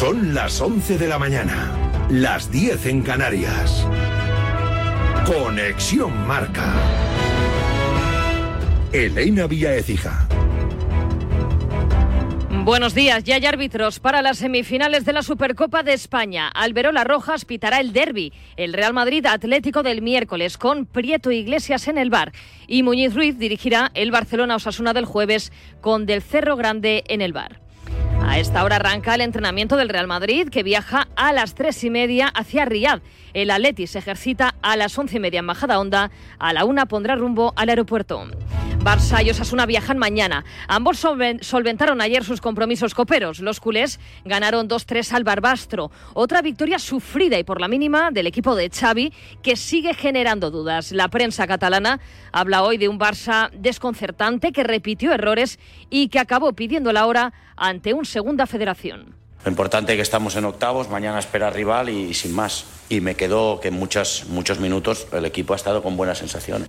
[0.00, 3.86] Son las 11 de la mañana, las 10 en Canarias.
[5.26, 6.72] Conexión Marca.
[8.92, 10.26] Elena Vía Ecija.
[12.64, 16.48] Buenos días, ya hay árbitros para las semifinales de la Supercopa de España.
[16.48, 21.98] Alberola Rojas pitará el derby, el Real Madrid Atlético del miércoles con Prieto Iglesias en
[21.98, 22.32] el bar
[22.66, 27.34] y Muñiz Ruiz dirigirá el Barcelona Osasuna del jueves con Del Cerro Grande en el
[27.34, 27.60] bar.
[28.30, 31.90] A esta hora arranca el entrenamiento del Real Madrid, que viaja a las tres y
[31.90, 33.02] media hacia Riyadh.
[33.34, 36.10] El Atleti ejercita a las once y media en Bajada Honda.
[36.38, 38.26] A la una pondrá rumbo al aeropuerto.
[38.80, 40.44] Barça y Osasuna viajan mañana.
[40.66, 41.04] Ambos
[41.42, 43.40] solventaron ayer sus compromisos coperos.
[43.40, 45.90] Los culés ganaron 2-3 al Barbastro.
[46.14, 50.92] Otra victoria sufrida y por la mínima del equipo de Xavi, que sigue generando dudas.
[50.92, 52.00] La prensa catalana
[52.32, 55.58] habla hoy de un Barça desconcertante que repitió errores
[55.90, 59.19] y que acabó pidiendo la hora ante un segunda federación.
[59.44, 62.66] Lo importante es que estamos en octavos, mañana espera rival y, sin más.
[62.88, 66.68] Y me quedó que en muchos, muchos minutos el equipo ha estado con buenas sensaciones.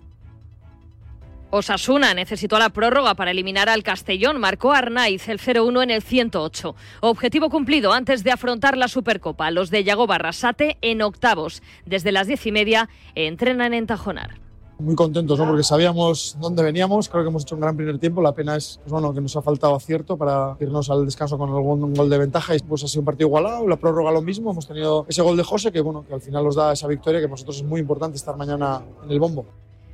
[1.54, 4.40] Osasuna necesitó la prórroga para eliminar al Castellón.
[4.40, 6.76] Marcó Arnaiz el 0-1 en el 108.
[7.02, 9.52] Objetivo cumplido antes de afrontar la Supercopa.
[9.52, 11.62] Los de Yago Barrasate en octavos.
[11.86, 14.41] Desde las diez y media entrenan en Tajonar
[14.82, 15.48] muy contentos, ¿no?
[15.48, 18.80] porque sabíamos dónde veníamos, creo que hemos hecho un gran primer tiempo, la pena es
[18.84, 22.18] pues bueno, que nos ha faltado acierto para irnos al descanso con algún gol de
[22.18, 25.22] ventaja y pues ha sido un partido igualado, la prórroga lo mismo, hemos tenido ese
[25.22, 27.58] gol de José que, bueno, que al final nos da esa victoria que para nosotros
[27.58, 29.46] es muy importante estar mañana en el bombo.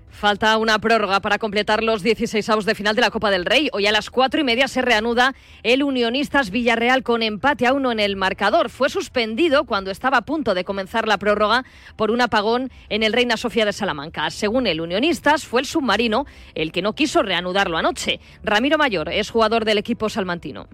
[0.09, 3.69] Falta una prórroga para completar los 16 avos de final de la Copa del Rey.
[3.71, 7.91] Hoy a las cuatro y media se reanuda el Unionistas Villarreal con empate a uno
[7.91, 8.69] en el marcador.
[8.69, 13.13] Fue suspendido cuando estaba a punto de comenzar la prórroga por un apagón en el
[13.13, 14.31] Reina Sofía de Salamanca.
[14.31, 18.19] Según el Unionistas, fue el submarino el que no quiso reanudarlo anoche.
[18.43, 20.67] Ramiro Mayor es jugador del equipo salmantino.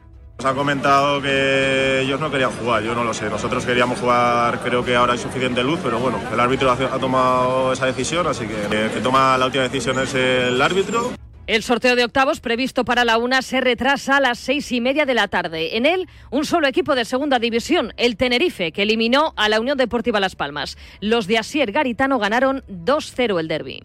[0.43, 3.29] Nos ha comentado que ellos no querían jugar, yo no lo sé.
[3.29, 7.71] Nosotros queríamos jugar, creo que ahora hay suficiente luz, pero bueno, el árbitro ha tomado
[7.71, 11.13] esa decisión, así que el que toma la última decisión es el árbitro.
[11.47, 15.05] El sorteo de octavos previsto para la una se retrasa a las seis y media
[15.05, 15.77] de la tarde.
[15.77, 19.77] En él, un solo equipo de segunda división, el Tenerife, que eliminó a la Unión
[19.77, 20.77] Deportiva Las Palmas.
[20.99, 23.81] Los de Asier Garitano ganaron 2-0 el derby.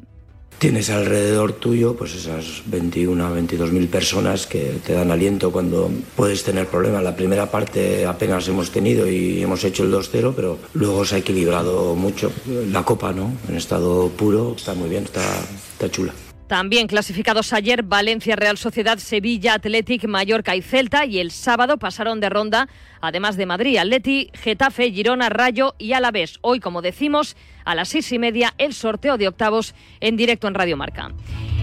[0.58, 6.42] Tienes alrededor tuyo pues esas 21, 22 mil personas que te dan aliento cuando puedes
[6.42, 7.04] tener problemas.
[7.04, 11.18] La primera parte apenas hemos tenido y hemos hecho el 2-0, pero luego se ha
[11.18, 12.32] equilibrado mucho.
[12.72, 13.34] La copa, ¿no?
[13.48, 15.22] En estado puro, está muy bien, está,
[15.74, 16.12] está chula.
[16.48, 22.20] También clasificados ayer Valencia, Real Sociedad, Sevilla, Athletic, Mallorca y Celta y el sábado pasaron
[22.20, 22.70] de ronda,
[23.02, 26.38] además de Madrid, Atleti, Getafe, Girona, Rayo y Alavés.
[26.40, 30.54] Hoy, como decimos, a las seis y media el sorteo de octavos en directo en
[30.54, 31.12] Radio Marca.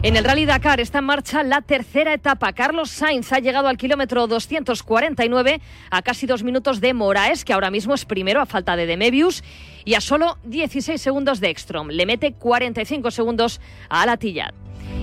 [0.03, 2.53] En el Rally Dakar está en marcha la tercera etapa.
[2.53, 7.71] Carlos Sainz ha llegado al kilómetro 249 a casi dos minutos de Moraes, que ahora
[7.71, 9.43] mismo es primero a falta de Demebius,
[9.83, 11.87] y a solo 16 segundos de Ekstrom.
[11.87, 13.59] Le mete 45 segundos
[13.89, 14.53] a Latillat.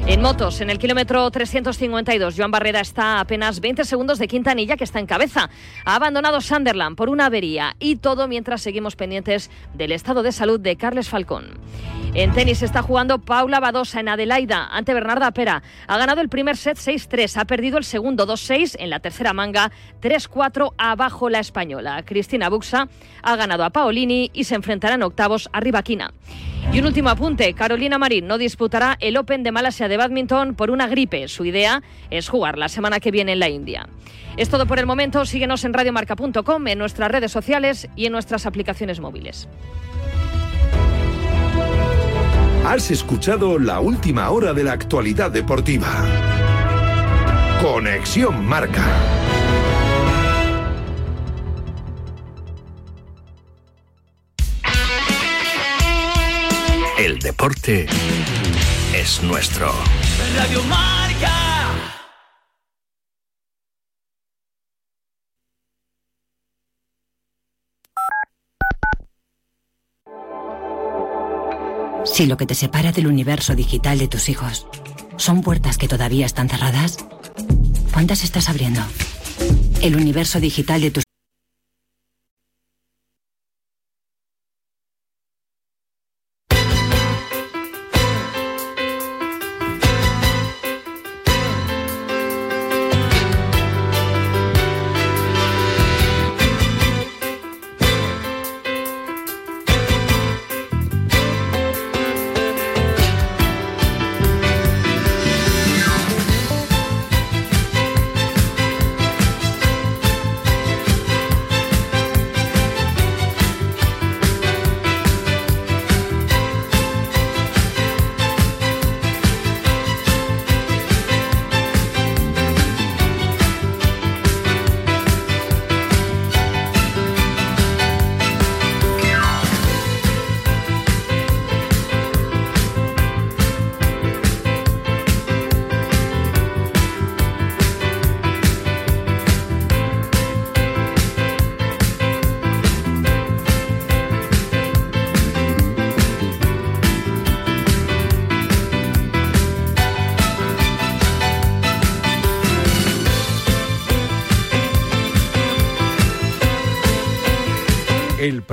[0.04, 4.76] En motos, en el kilómetro 352, Joan Barrera está a apenas 20 segundos de Quintanilla,
[4.76, 5.48] que está en cabeza.
[5.84, 10.59] Ha abandonado Sunderland por una avería y todo mientras seguimos pendientes del estado de salud
[10.59, 11.60] de Carles Falcón.
[12.15, 15.62] En tenis está jugando Paula Badosa en Adelaida ante Bernarda Pera.
[15.87, 19.71] Ha ganado el primer set 6-3, ha perdido el segundo 2-6 en la tercera manga
[20.03, 22.03] 3-4 abajo la española.
[22.04, 22.88] Cristina Buxa
[23.22, 26.12] ha ganado a Paolini y se enfrentarán octavos a Rivaquina.
[26.71, 30.87] Y un último apunte, Carolina Marín no disputará el Open de De badminton por una
[30.87, 31.28] gripe.
[31.28, 33.88] Su idea es jugar la semana que viene en la India.
[34.37, 38.47] Es todo por el momento, síguenos en radiomarca.com, en nuestras redes sociales y en nuestras
[38.47, 39.49] aplicaciones móviles.
[42.66, 45.89] Has escuchado la última hora de la actualidad deportiva.
[47.60, 48.84] Conexión Marca.
[56.99, 57.87] El deporte
[58.94, 59.72] es nuestro.
[60.36, 61.30] Radio Marca.
[72.04, 74.66] Si lo que te separa del universo digital de tus hijos
[75.16, 76.98] son puertas que todavía están cerradas,
[77.92, 78.83] ¿cuántas estás abriendo?
[79.80, 81.02] El universo digital de tus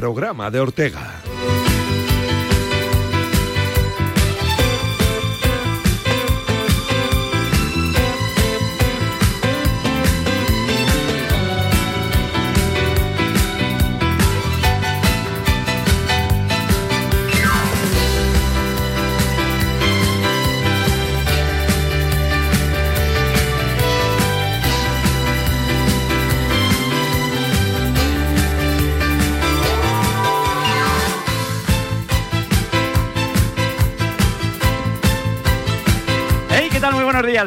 [0.10, 1.19] programa de Ortega.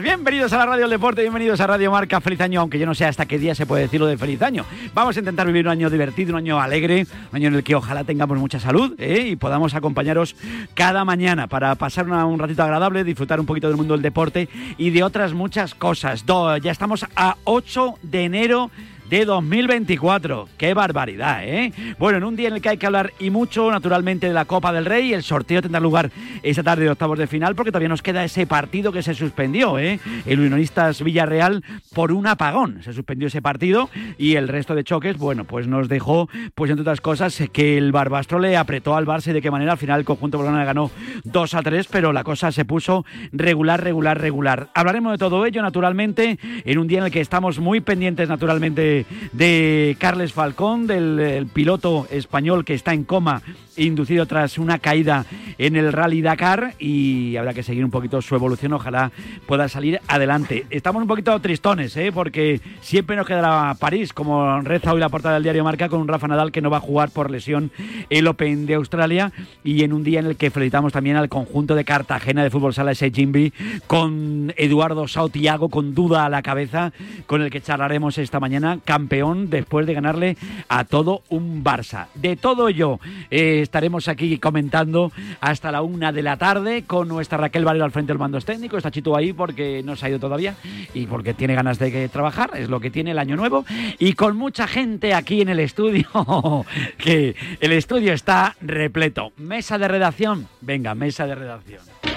[0.00, 2.18] Bienvenidos a la Radio del Deporte, bienvenidos a Radio Marca.
[2.22, 4.64] Feliz año, aunque yo no sé hasta qué día se puede decirlo de feliz año.
[4.94, 7.74] Vamos a intentar vivir un año divertido, un año alegre, un año en el que
[7.74, 9.28] ojalá tengamos mucha salud ¿eh?
[9.28, 10.34] y podamos acompañaros
[10.72, 14.48] cada mañana para pasar un ratito agradable, disfrutar un poquito del mundo del deporte
[14.78, 16.24] y de otras muchas cosas.
[16.62, 18.70] Ya estamos a 8 de enero
[19.12, 20.48] de 2024.
[20.56, 21.70] ¡Qué barbaridad, eh!
[21.98, 24.46] Bueno, en un día en el que hay que hablar y mucho, naturalmente, de la
[24.46, 26.10] Copa del Rey, el sorteo tendrá lugar
[26.42, 29.78] esta tarde de octavos de final, porque todavía nos queda ese partido que se suspendió,
[29.78, 30.00] ¿eh?
[30.24, 31.62] El Unionistas Villarreal
[31.94, 32.82] por un apagón.
[32.82, 36.80] Se suspendió ese partido y el resto de choques, bueno, pues nos dejó, pues entre
[36.80, 39.72] otras cosas, que el Barbastro le apretó al Barça y de qué manera.
[39.72, 40.90] Al final el conjunto blaugrana ganó
[41.24, 44.70] 2 a 3, pero la cosa se puso regular, regular, regular.
[44.72, 49.01] Hablaremos de todo ello, naturalmente, en un día en el que estamos muy pendientes, naturalmente,
[49.32, 53.42] de Carles Falcón, del el piloto español que está en coma,
[53.76, 55.24] inducido tras una caída
[55.58, 59.12] en el Rally Dakar y habrá que seguir un poquito su evolución, ojalá
[59.46, 60.66] pueda salir adelante.
[60.70, 62.12] Estamos un poquito tristones, ¿eh?
[62.12, 66.08] porque siempre nos quedará París, como reza hoy la portada del diario Marca, con un
[66.08, 67.70] Rafa Nadal que no va a jugar por lesión
[68.10, 69.32] el Open de Australia
[69.64, 72.74] y en un día en el que felicitamos también al conjunto de Cartagena de fútbol
[72.74, 73.52] sala ese Jimby
[73.86, 76.92] con Eduardo Sautiago con duda a la cabeza,
[77.26, 80.36] con el que charlaremos esta mañana, campeón después de ganarle
[80.68, 82.08] a todo un Barça.
[82.12, 83.00] De todo ello
[83.30, 85.10] eh, estaremos aquí comentando
[85.40, 88.76] hasta la una de la tarde con nuestra Raquel Valero al frente del mando técnico.
[88.76, 90.56] Está Chito ahí porque no se ha ido todavía
[90.92, 93.64] y porque tiene ganas de trabajar, es lo que tiene el año nuevo.
[93.98, 96.06] Y con mucha gente aquí en el estudio,
[96.98, 99.32] que el estudio está repleto.
[99.38, 102.11] Mesa de redacción, venga, mesa de redacción.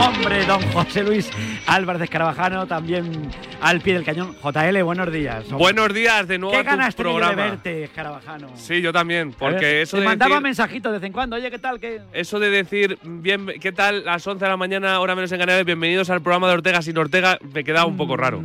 [0.00, 1.30] Hombre, don José Luis
[1.66, 3.30] Álvarez Carabajano, también
[3.60, 4.34] al pie del cañón.
[4.42, 5.44] JL, buenos días.
[5.44, 5.58] Hombre.
[5.58, 7.42] Buenos días de nuevo ¿Qué a tu ganas yo de programa.
[7.42, 8.50] verte, Carabajano?
[8.54, 11.36] Sí, yo también, ver, porque eso te de mandaba decir, mensajitos de vez en cuando.
[11.36, 11.78] Oye, ¿qué tal?
[11.78, 12.00] ¿Qué?
[12.12, 14.04] eso de decir bien, ¿qué tal?
[14.04, 16.98] Las 11 de la mañana, hora menos en Canarias, bienvenidos al programa de Ortega sin
[16.98, 18.42] Ortega, me quedaba un poco raro.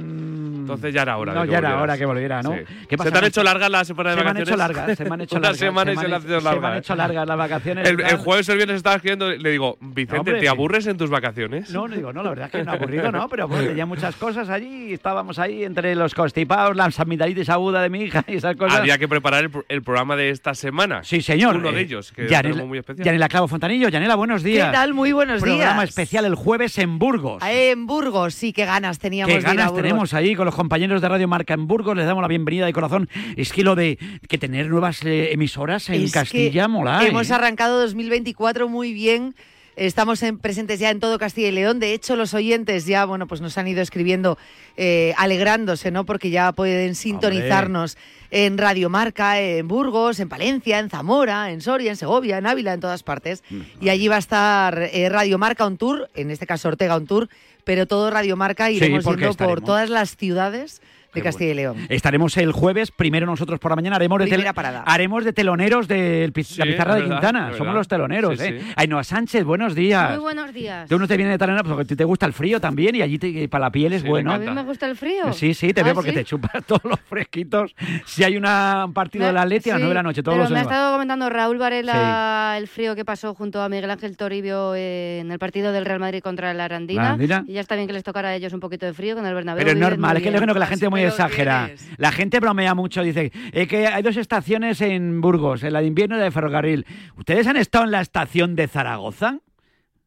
[0.73, 1.33] Entonces ya era hora.
[1.33, 1.83] No, de que ya era volvieras.
[1.83, 2.51] hora que volviera, ¿no?
[2.53, 2.59] Sí.
[2.87, 4.47] ¿Qué pasa, ¿Se te han hecho largas las semanas de Se me han vacaciones?
[4.49, 5.59] hecho largas, se me han hecho Una largas.
[5.59, 6.79] semana se me han- hecho Se me han largas.
[6.79, 7.87] hecho largas las vacaciones.
[7.89, 10.47] El, jueves o el viernes estaba escribiendo, le digo, Vicente, hombre, ¿te sí.
[10.47, 11.69] aburres en tus vacaciones?
[11.71, 13.27] No, no digo, no, la verdad es que no aburrido, ¿no?
[13.29, 17.89] Pero bueno, tenía muchas cosas allí, estábamos ahí entre los constipados, la amigdalitis aguda de
[17.89, 18.79] mi hija y esas cosas.
[18.79, 21.03] Había que preparar el, pro- el programa de esta semana.
[21.03, 21.55] Sí, señor.
[21.57, 23.05] Uno de Eh, ellos, que Yanela- tenemos muy especial.
[23.05, 23.89] Yanela Clavo Fontanillo.
[23.89, 24.71] Yanela, buenos ¿Qué días.
[24.71, 24.93] tal?
[24.93, 25.89] Muy buenos Programa días.
[25.89, 27.41] especial el jueves en Burgos.
[27.45, 29.81] En Burgos, sí, qué ganas teníamos Qué de ir a ganas Burgos.
[29.83, 31.95] tenemos ahí con los compañeros de Radio Marca en Burgos.
[31.95, 33.07] Les damos la bienvenida de corazón.
[33.37, 33.97] Es que lo de
[34.27, 37.03] que tener nuevas eh, emisoras en Es Castilla mola.
[37.03, 37.07] ¿eh?
[37.07, 39.35] Hemos arrancado 2024 muy bien.
[39.75, 41.79] Estamos en- presentes ya en todo Castilla y León.
[41.79, 44.35] De hecho, los oyentes ya, bueno, pues nos han ido escribiendo,
[44.75, 46.03] eh, alegrándose, ¿no?
[46.03, 47.95] Porque ya pueden sintonizarnos
[48.31, 52.73] en Radio Marca, en Burgos, en Palencia, en Zamora, en Soria, en Segovia, en Ávila,
[52.73, 53.43] en todas partes.
[53.51, 56.95] Mm, Y allí va a estar eh, Radio Marca on tour, en este caso Ortega
[56.95, 57.29] on tour,
[57.67, 60.81] pero todo Radio Marca iremos porque yendo por todas las ciudades
[61.17, 61.77] de Castilla y León.
[61.89, 64.83] Estaremos el jueves, primero nosotros por la mañana haremos de, tel- parada.
[64.85, 67.51] haremos de teloneros de la Sí, pizarra de verdad, Quintana.
[67.57, 68.59] Somos los teloneros, Sí, ¿eh?
[68.61, 68.73] sí.
[68.75, 70.11] Ainhoa Sánchez, buenos días.
[70.11, 70.87] Muy buenos días.
[70.89, 73.01] Tú no te vienes de talonera porque a ti te gusta el frío también y
[73.01, 74.31] allí te- para la piel es bueno.
[74.33, 75.33] A mí me gusta el frío.
[75.33, 76.15] Sí, sí, te veo Ah, porque ¿sí?
[76.17, 77.75] te chupas todos los fresquitos.
[78.05, 80.03] Si hay una, un partido Me- de la Atleti a las sí, 9 de la
[80.03, 83.61] noche, todos pero los me ha estado comentando Raúl Varela el frío que pasó junto
[83.61, 87.01] a Miguel Ángel Toribio en el partido del Real Madrid contra la Arandina.
[87.01, 87.43] ¿La Arandina?
[87.47, 89.33] Y ya está bien que les tocara a ellos un poquito de frío con el
[89.33, 89.59] Bernabéu.
[89.65, 90.43] Pero es normal, es que yo bien.
[90.43, 91.65] creo que la gente muy Pero exagera.
[91.65, 91.89] vienes.
[91.97, 95.87] La gente bromea mucho, dice eh, que hay dos estaciones en Burgos, en la de
[95.87, 96.85] invierno y la de ferrocarril.
[97.17, 99.39] ¿Ustedes han estado en la estación de Zaragoza?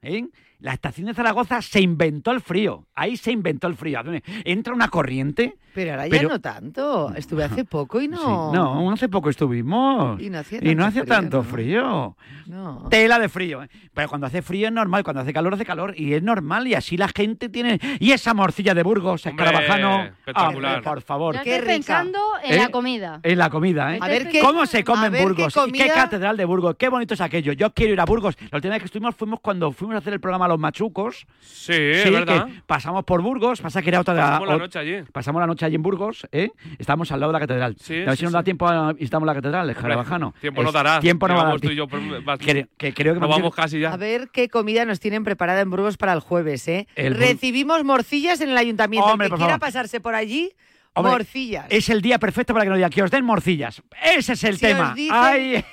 [0.03, 0.27] ¿Eh?
[0.61, 2.87] La estación de Zaragoza se inventó el frío.
[2.95, 4.01] Ahí se inventó el frío.
[4.45, 5.57] Entra una corriente.
[5.73, 7.15] Pero ahora Pero- ya no tanto.
[7.15, 8.17] Estuve hace poco y no.
[8.19, 10.21] Sí, no, hace poco estuvimos.
[10.21, 11.43] Y no hacía Y no tanto hacía frío, tanto ¿no?
[11.45, 12.17] frío.
[12.47, 12.87] No.
[12.91, 13.63] Tela de frío.
[13.63, 13.69] ¿eh?
[13.95, 15.95] Pero cuando hace frío es normal, cuando hace calor hace calor.
[15.97, 17.79] Y es normal, y así la gente tiene.
[18.01, 20.05] Y esa morcilla de Burgos, escarabajano.
[20.05, 20.77] espectacular.
[20.79, 21.37] Hombre, por favor.
[21.37, 21.75] Yo Qué estoy rica.
[21.77, 22.57] pensando en ¿Eh?
[22.57, 23.21] la comida.
[23.23, 23.99] En la comida, ¿eh?
[24.03, 25.57] A ver qué- ¿Cómo se come en qué Burgos?
[25.69, 26.75] ¿Y qué comida- catedral de Burgos?
[26.77, 27.53] Qué bonito es aquello.
[27.53, 28.37] Yo quiero ir a Burgos.
[28.51, 31.27] La última vez que estuvimos fuimos cuando fuimos a hacer el programa los machucos.
[31.41, 32.47] Sí, es verdad.
[32.47, 34.15] que pasamos por Burgos, pasa que era otra...
[34.15, 35.03] Pasamos la o- noche allí.
[35.13, 36.51] Pasamos la noche allí en Burgos, ¿eh?
[36.79, 37.77] Estamos al lado de la catedral.
[37.81, 38.35] Sí, a ver sí, si nos sí.
[38.35, 40.35] da tiempo a visitamos la catedral, el Carabajano.
[40.41, 41.01] Tiempo no Es- dará.
[41.01, 42.15] Tiempo no va a dar Llevamos tú y yo tiempo.
[42.17, 43.93] por- vas- Que, que creo que No vamos casi ya.
[43.93, 46.87] A ver qué comida nos tienen preparada en Burgos para el jueves, ¿eh?
[46.97, 49.07] El Recibimos morcillas en el ayuntamiento.
[49.09, 49.61] Hombre, el que por quiera favor.
[49.69, 50.53] pasarse por allí,
[50.95, 51.67] Hombre, morcillas.
[51.71, 53.83] Es el día perfecto para que nos digan que os den morcillas.
[54.03, 54.93] Ese es el Si os tema.
[54.95, 55.65] dicen- Ay.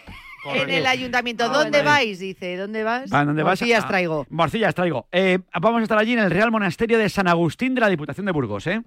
[0.56, 1.50] En el ayuntamiento.
[1.50, 2.20] ¿Dónde vais?
[2.20, 3.12] Dice, ¿dónde vas?
[3.14, 3.60] ¿A dónde vas?
[3.62, 4.26] Morcillas Ah, traigo.
[4.30, 5.08] Morcillas traigo.
[5.12, 8.26] Eh, vamos a estar allí en el Real Monasterio de San Agustín de la Diputación
[8.26, 8.82] de Burgos, ¿eh?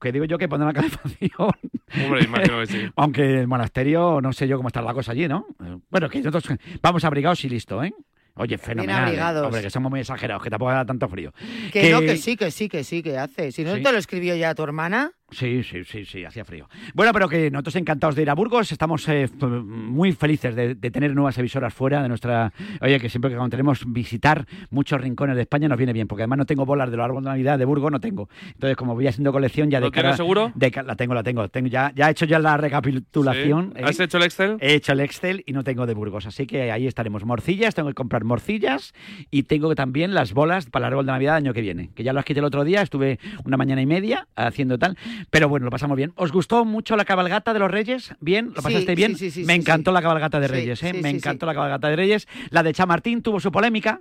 [0.00, 1.50] Que digo yo que pondrán la calefacción.
[2.04, 2.80] Hombre, imagino que sí.
[2.96, 5.46] Aunque el monasterio, no sé yo cómo está la cosa allí, ¿no?
[5.64, 7.92] Eh, Bueno, que nosotros vamos abrigados y listo, ¿eh?
[8.36, 9.00] Oye, fenomenal.
[9.02, 9.06] ¿eh?
[9.06, 9.44] abrigados.
[9.46, 11.34] Hombre, que somos muy exagerados, que tampoco da tanto frío.
[11.72, 13.52] Que, no, que sí, que sí, que sí, que hace.
[13.52, 13.82] Si no Sí.
[13.82, 15.12] te lo escribió ya tu hermana.
[15.30, 16.68] Sí, sí, sí, sí, hacía frío.
[16.94, 20.90] Bueno, pero que nosotros encantados de ir a Burgos, estamos eh, muy felices de, de
[20.90, 22.52] tener nuevas emisoras fuera de nuestra...
[22.80, 26.22] Oye, que siempre que cuando tenemos visitar muchos rincones de España nos viene bien, porque
[26.22, 28.28] además no tengo bolas de los árboles de Navidad de Burgos, no tengo.
[28.48, 30.52] Entonces, como voy haciendo colección ya de ¿Lo cara- seguro?
[30.54, 31.48] de la tengo, la tengo.
[31.48, 33.72] tengo ya, ya he hecho ya la recapitulación.
[33.76, 33.82] Sí.
[33.84, 34.04] ¿Has ¿eh?
[34.04, 34.56] hecho el Excel?
[34.60, 37.24] He hecho el Excel y no tengo de Burgos, así que ahí estaremos.
[37.24, 38.92] Morcillas, tengo que comprar morcillas
[39.30, 42.02] y tengo también las bolas para el árbol de Navidad del año que viene, que
[42.02, 44.96] ya las quité el otro día, estuve una mañana y media haciendo tal,
[45.30, 46.12] pero bueno, lo pasamos bien.
[46.16, 48.14] ¿Os gustó mucho la cabalgata de los Reyes?
[48.20, 48.46] ¿Bien?
[48.54, 49.16] ¿Lo Sí, pasaste bien?
[49.16, 49.94] sí, sí, sí, Me encantó sí.
[49.94, 50.92] la cabalgata de Sí, Reyes, ¿eh?
[50.94, 51.48] sí, Me encantó sí.
[51.48, 52.28] la cabalgata de Reyes.
[52.50, 54.00] La de Chamartín tuvo su polémica,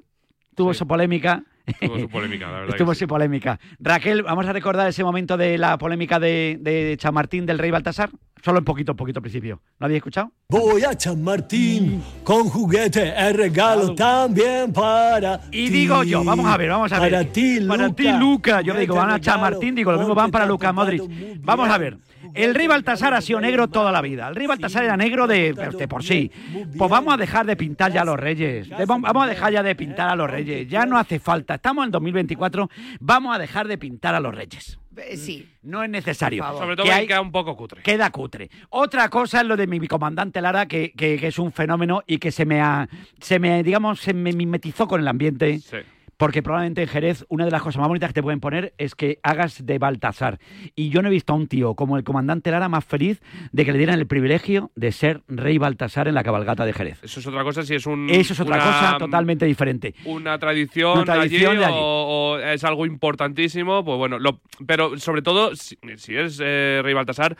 [0.55, 1.43] tuvo su polémica.
[1.79, 2.69] Tuvo su polémica, la verdad.
[2.69, 3.05] Estuvo que sí.
[3.05, 3.59] polémica.
[3.79, 8.09] Raquel, vamos a recordar ese momento de la polémica de, de Chamartín del rey Baltasar.
[8.43, 9.61] Solo un poquito, un poquito al principio.
[9.79, 10.31] ¿Lo habéis escuchado?
[10.49, 15.69] Voy a Chamartín con juguete, el regalo también para Y ti.
[15.69, 17.11] digo yo, vamos a ver, vamos a ver.
[17.11, 17.77] Para ti, Luca.
[17.77, 18.61] Para ti, Luca.
[18.61, 21.03] Yo digo, van a regalo Chamartín, digo, lo mismo van para Luca Modric.
[21.41, 21.97] Vamos a ver.
[22.33, 24.27] El rey Baltasar ha sido negro toda la vida.
[24.27, 26.31] El rey Baltasar era negro de, de por sí.
[26.77, 28.69] Pues vamos a dejar de pintar ya a los reyes.
[28.87, 30.67] Vamos a dejar ya de pintar a los reyes.
[30.69, 31.55] Ya no hace falta.
[31.55, 32.69] Estamos en 2024.
[32.99, 34.77] Vamos a dejar de pintar a los reyes.
[35.07, 35.47] Eh, Sí.
[35.61, 36.43] No es necesario.
[36.57, 37.81] Sobre todo Que hay- queda un poco cutre.
[37.81, 38.49] Queda cutre.
[38.69, 42.01] Otra cosa es lo de mi, mi comandante Lara, que, que- que es un fenómeno
[42.07, 42.87] y que se me ha,
[43.19, 45.59] se me, digamos, se me mimetizó con el ambiente.
[45.59, 45.77] Sí.
[46.19, 48.93] Porque probablemente en Jerez una de las cosas más bonitas que te pueden poner es
[48.93, 50.37] que hagas de Baltasar.
[50.75, 53.21] Y yo no he visto a un tío como el comandante Lara más feliz
[53.53, 56.99] de que le dieran el privilegio de ser rey Baltasar en la cabalgata de Jerez.
[57.03, 58.09] Eso es otra cosa si es un.
[58.09, 59.95] Eso es otra una- cosa totalmente diferente.
[60.03, 61.77] Una tradición, Una tradición allí, de allí.
[61.79, 66.81] O, o es algo importantísimo, pues bueno, lo- pero sobre todo, si, si eres eh,
[66.83, 67.37] Rey Baltasar,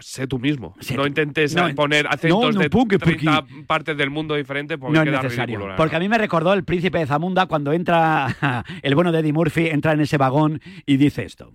[0.00, 0.74] sé tú mismo.
[0.80, 1.08] Sé no tú.
[1.08, 5.02] intentes No, poner acentos no, no, de porque- 30 partes del mundo diferentes porque No
[5.02, 5.56] es queda necesario.
[5.56, 9.20] ridículo, Porque a mí me recordó el príncipe de Zamunda cuando entra el bueno de
[9.20, 11.52] Eddie Murphy, entra en ese vagón y dice esto.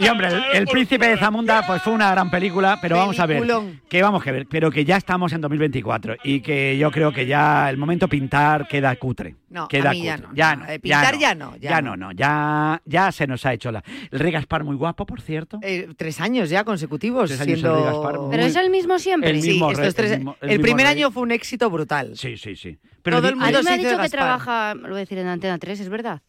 [0.00, 3.26] Y hombre, el, el príncipe de Zamunda pues fue una gran película, pero vamos a
[3.26, 3.42] ver,
[3.88, 7.26] que vamos a ver, pero que ya estamos en 2024 y que yo creo que
[7.26, 9.36] ya el momento pintar queda cutre.
[9.50, 10.28] No, queda a mí ya cutre.
[10.28, 11.96] no, Ya no, no, eh, pintar ya no, ya Ya no.
[11.96, 13.82] no, no, ya, ya se nos ha hecho la...
[14.10, 15.58] El rey Gaspar muy guapo, por cierto.
[15.62, 17.74] Eh, tres años ya consecutivos Tres años el siendo...
[17.76, 19.30] Rey Gaspar, muy- Pero es el mismo siempre.
[19.30, 20.96] El Sí, mismo estos rey, tres- el el, mismo- el mismo primer rey.
[20.96, 22.12] año fue un éxito brutal.
[22.16, 22.78] Sí, sí, sí.
[23.02, 25.18] Todo di- el A mundo mí me ha dicho que trabaja, lo voy a decir
[25.18, 26.22] en Antena 3, ¿es verdad?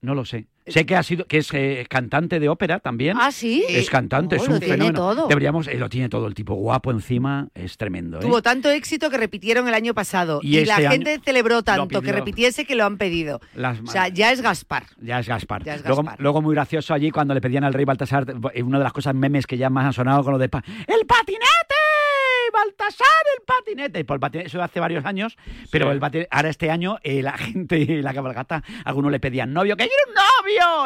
[0.00, 0.46] No lo sé.
[0.68, 3.16] Sé que ha sido, que es eh, cantante de ópera también.
[3.20, 3.64] Ah, sí.
[3.68, 4.98] Es cantante, Oh, es lo un tiene fenómeno.
[4.98, 5.26] todo.
[5.28, 8.18] Deberíamos, eh, lo tiene todo, el tipo guapo encima, es tremendo.
[8.18, 8.20] ¿eh?
[8.22, 10.40] Tuvo tanto éxito que repitieron el año pasado.
[10.42, 13.40] Y Y, la este gente celebró tanto que repitiese que lo han pedido.
[13.54, 14.84] Las O sea, ya es Gaspar.
[15.00, 15.64] Ya es Gaspar.
[15.64, 16.20] Ya es Luego, Gaspar.
[16.20, 18.26] luego muy gracioso allí cuando le pedían al rey Baltasar,
[18.64, 21.06] una de las cosas memes que ya más han sonado con lo de pa- ¡El
[21.06, 21.44] patinete!
[22.52, 23.06] ¡Baltasar,
[23.36, 24.04] el patinete!
[24.04, 25.36] Por el patinete, eso hace varios años,
[25.70, 29.76] pero el patinete, ahora este año eh, la gente, la cabalgata, algunos le pedían novio,
[29.76, 30.28] ¡que quiero un novio!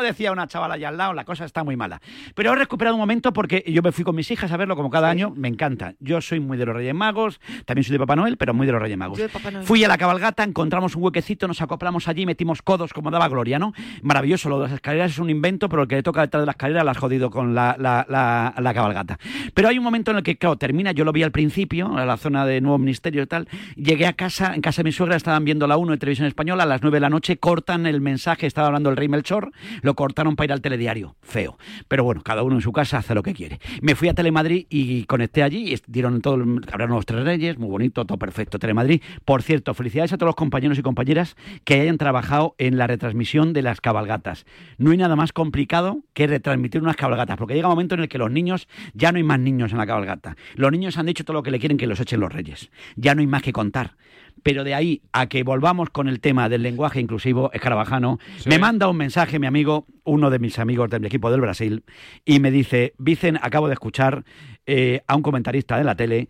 [0.03, 2.01] Decía una chavala allá al lado, la cosa está muy mala.
[2.35, 4.91] Pero he recuperado un momento porque yo me fui con mis hijas a verlo como
[4.91, 5.95] cada año, me encanta.
[6.01, 8.73] Yo soy muy de los Reyes Magos, también soy de Papá Noel, pero muy de
[8.73, 9.19] los Reyes Magos.
[9.19, 9.65] Yo de Papá Noel.
[9.65, 13.59] Fui a la cabalgata, encontramos un huequecito, nos acoplamos allí, metimos codos como daba gloria,
[13.59, 13.73] ¿no?
[14.03, 16.47] Maravilloso, lo de las escaleras es un invento, pero el que le toca detrás de
[16.47, 19.19] la escalera la has jodido con la, la- la- la cabalgata.
[19.55, 22.07] Pero hay un momento en el que, claro, termina, yo lo vi al principio, en
[22.07, 25.17] la zona de Nuevo Ministerio y tal, llegué a casa, en casa de mi suegra
[25.17, 28.01] estaban viendo la 1 de Televisión Española, a las 9 de la noche cortan el
[28.01, 29.52] mensaje, estaba hablando el rey Melchor,
[29.83, 31.59] lo cortaron para ir al telediario, feo.
[31.89, 33.61] Pero bueno, cada uno en su casa hace lo que quiere.
[33.81, 37.59] Me fui a Telemadrid y conecté allí y dieron todo, el- hablaron los tres reyes,
[37.59, 39.03] muy bonito, todo perfecto, Telemadrid.
[39.25, 43.53] Por cierto, felicidades a todos los compañeros y compañeras que hayan trabajado en la retransmisión
[43.53, 44.47] de las cabalgatas.
[44.79, 48.09] No hay nada más complicado que retransmitir unas cabalgatas, porque llega un momento en el
[48.09, 50.37] que los niños, ya no hay más niños en la cabalgata.
[50.55, 52.71] Los niños han dicho todo lo que le quieren que los echen los reyes.
[52.97, 53.97] Ya no hay más que contar.
[54.43, 58.89] Pero de ahí a que volvamos con el tema del lenguaje inclusivo escarabajano, me manda
[58.89, 61.85] un mensaje mi amigo, uno de mis amigos del equipo del Brasil,
[62.25, 64.25] y me dice, Vicen, acabo de escuchar
[64.67, 66.29] eh, a un comentarista de la tele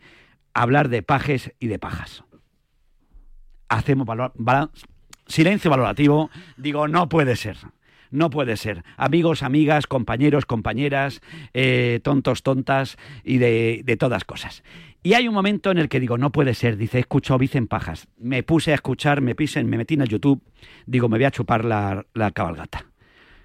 [0.54, 2.24] hablar de pajes y de pajas.
[3.68, 4.32] Hacemos valor-
[5.26, 6.30] silencio valorativo.
[6.56, 7.56] Digo, no puede ser.
[8.10, 8.84] No puede ser.
[8.98, 11.22] Amigos, amigas, compañeros, compañeras,
[11.54, 14.62] eh, tontos, tontas y de, de todas cosas.
[15.02, 16.76] Y hay un momento en el que digo, no puede ser.
[16.76, 18.06] Dice, escucho Vicen Pajas.
[18.18, 20.42] Me puse a escuchar, me, pise, me metí en el YouTube.
[20.86, 22.86] Digo, me voy a chupar la, la cabalgata.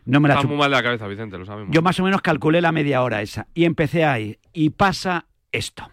[0.06, 1.74] No me la Está muy mal de la cabeza, Vicente, lo sabemos.
[1.74, 5.90] Yo más o menos calculé la media hora esa y empecé ahí y pasa esto.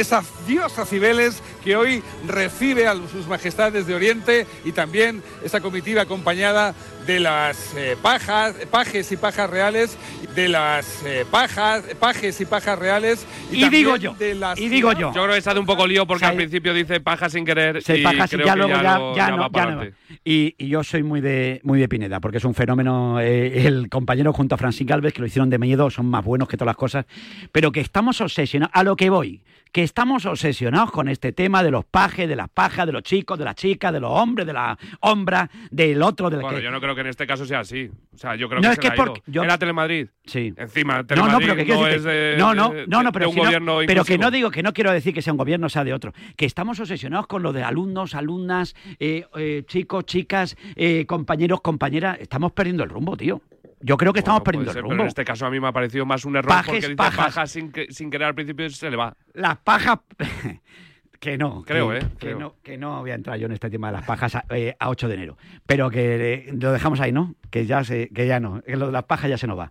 [0.00, 6.02] Esa diosa Cibeles que hoy recibe a sus majestades de Oriente y también esa comitiva
[6.02, 6.74] acompañada
[7.06, 9.96] de las eh, pajas, pajes y pajas reales,
[10.34, 13.26] de las eh, pajas, pajes y pajas reales.
[13.52, 15.12] Y digo yo, de las y digo yo.
[15.14, 17.28] Yo creo que está de un poco lío porque O sea, al principio dice paja
[17.28, 19.36] sin querer Se y paja creo ya que luego ya, ya, lo- ya ya no,
[19.38, 19.80] va ya para no.
[19.80, 19.98] adelante.
[20.24, 23.88] Y, y yo soy muy de muy de Pineda, porque es un fenómeno, eh, el
[23.90, 26.68] compañero junto a Francis Galvez, que lo hicieron de miedo, son más buenos que todas
[26.68, 27.04] las cosas,
[27.52, 29.42] pero que estamos obsesionados, a lo que voy,
[29.74, 33.36] que estamos obsesionados con este tema de los pajes, de las pajas, de los chicos,
[33.36, 36.62] de las chicas, de los hombres, de la hombra, del otro, del Bueno, que...
[36.62, 37.90] yo no creo que en este caso sea así.
[38.14, 40.06] O sea, yo creo No, que es que porque yo- Era Telemadrid.
[40.26, 40.54] Sí.
[40.56, 43.02] Encima, No, Telemadrid no, pero que quiero no decirte- es de, no, no, de- no,
[43.02, 45.22] no, de pero, un no- gobierno pero que no digo que no quiero decir que
[45.22, 49.26] sea un gobierno, sea de otro, que estamos obsesionados con lo de alumnos, alumnas, eh,
[49.36, 53.42] eh, chicos, chicas, eh, compañeros, compañeras, estamos perdiendo el rumbo, tío.
[53.80, 54.92] Yo creo que estamos perdiendo el ser, rumbo.
[54.94, 56.96] Pero en este caso a mí me ha parecido más un error Pajes, porque dice
[56.96, 57.16] pajas.
[57.34, 59.16] paja sin, que- sin querer al principio se le va.
[59.34, 59.98] Las pajas.
[61.20, 61.62] que no.
[61.64, 62.00] Creo, que, ¿eh?
[62.00, 62.38] Que Creo.
[62.38, 64.74] no, que no voy a entrar yo en este tema de las pajas a, eh,
[64.78, 65.38] a 8 de enero.
[65.66, 67.34] Pero que eh, lo dejamos ahí, ¿no?
[67.50, 68.62] Que ya, se, que ya no.
[68.62, 69.70] Que lo de las pajas ya se nos va.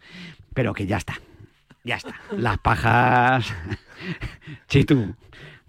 [0.54, 1.16] Pero que ya está.
[1.84, 2.16] Ya está.
[2.32, 3.54] Las pajas.
[4.68, 5.16] Chitu.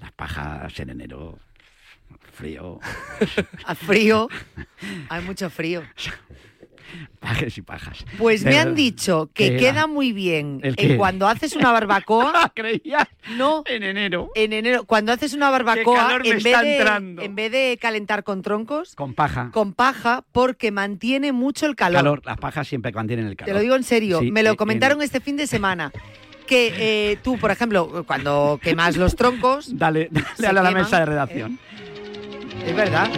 [0.00, 1.38] Las pajas en enero.
[2.32, 2.80] Frío.
[3.66, 4.28] A frío.
[5.08, 5.82] Hay mucho frío.
[7.20, 8.04] Pajes y pajas.
[8.18, 10.60] Pues me han dicho que ¿Qué queda muy bien
[10.96, 12.52] cuando haces una barbacoa.
[12.54, 13.08] ¿Creías?
[13.36, 13.62] No.
[13.66, 14.30] En enero.
[14.34, 14.84] En enero.
[14.84, 17.22] Cuando haces una barbacoa, en vez, de, entrando.
[17.22, 19.50] en vez de calentar con troncos, Con paja.
[19.52, 21.98] con paja, porque mantiene mucho el calor.
[22.02, 22.22] calor.
[22.24, 23.48] Las pajas siempre mantienen el calor.
[23.48, 24.20] Te lo digo en serio.
[24.20, 25.92] Sí, me eh, lo en- comentaron este fin de semana.
[26.46, 26.74] Que
[27.12, 29.78] eh, tú, por ejemplo, cuando quemas los troncos.
[29.78, 31.58] Dale, dale a la queman, mesa de redacción.
[32.66, 33.08] Es verdad.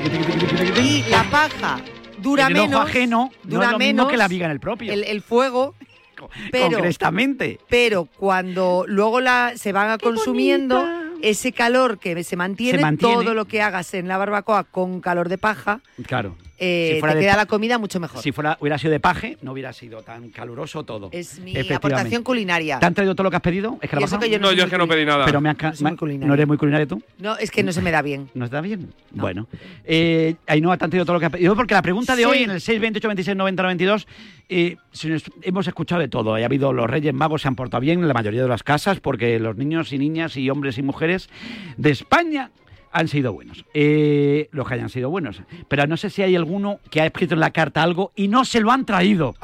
[0.81, 1.81] Y la paja
[2.27, 2.75] dura en el menos.
[2.81, 4.93] ojo ajeno no dura es lo menos mismo que la viga en el propio.
[4.93, 5.75] El, el fuego.
[6.51, 7.61] Pero, Concretamente.
[7.69, 10.83] pero cuando luego la se van consumiendo,
[11.21, 13.15] ese calor que se mantiene, Se mantiene.
[13.23, 16.35] todo lo que hagas en la barbacoa con calor de paja, Claro.
[16.59, 18.23] Eh, Si fuera te de queda la comida mucho mejor.
[18.23, 21.09] Si fuera, hubiera sido de paje, no hubiera sido tan caluroso todo.
[21.13, 22.79] Es mi aportación culinaria.
[22.79, 23.79] ¿Te han traído todo lo que has pedido?
[23.83, 23.97] ¿Es que
[24.31, 25.25] yo no No, yo es que no pedí nada.
[25.25, 26.27] Pero me me- culinaria.
[26.29, 27.03] ¿No eres muy culinario tú?
[27.19, 28.31] No, es que no se me da bien.
[28.35, 28.93] ¿No está bien?
[29.11, 29.47] Bueno.
[29.85, 31.55] Eh, Ainhoa, te han traído todo lo que has pedido.
[31.57, 32.29] Porque la pregunta de Sí.
[32.29, 34.07] hoy en el 628 26 90 92,
[34.49, 36.35] eh, se nos- hemos escuchado de todo.
[36.35, 39.01] Ha habido los Reyes Magos se han portado bien en la mayoría de las casas
[39.01, 41.29] porque los niños y niñas y hombres y mujeres
[41.77, 42.51] de España
[42.93, 43.65] han sido buenos.
[43.75, 45.43] Eh, los que hayan sido buenos.
[45.69, 48.45] Pero no sé si hay alguno que ha escrito en la carta algo y no
[48.45, 49.35] se lo han traído.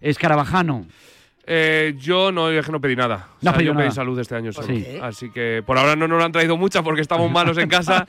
[0.00, 0.86] Escarabajano.
[1.52, 3.28] Eh, yo no, yo es que no pedí nada.
[3.40, 3.94] No sea, pedido yo pedí nada.
[3.94, 4.68] salud este año solo.
[4.68, 4.86] Sí.
[5.02, 8.06] Así que por ahora no nos lo han traído muchas porque estamos malos en casa.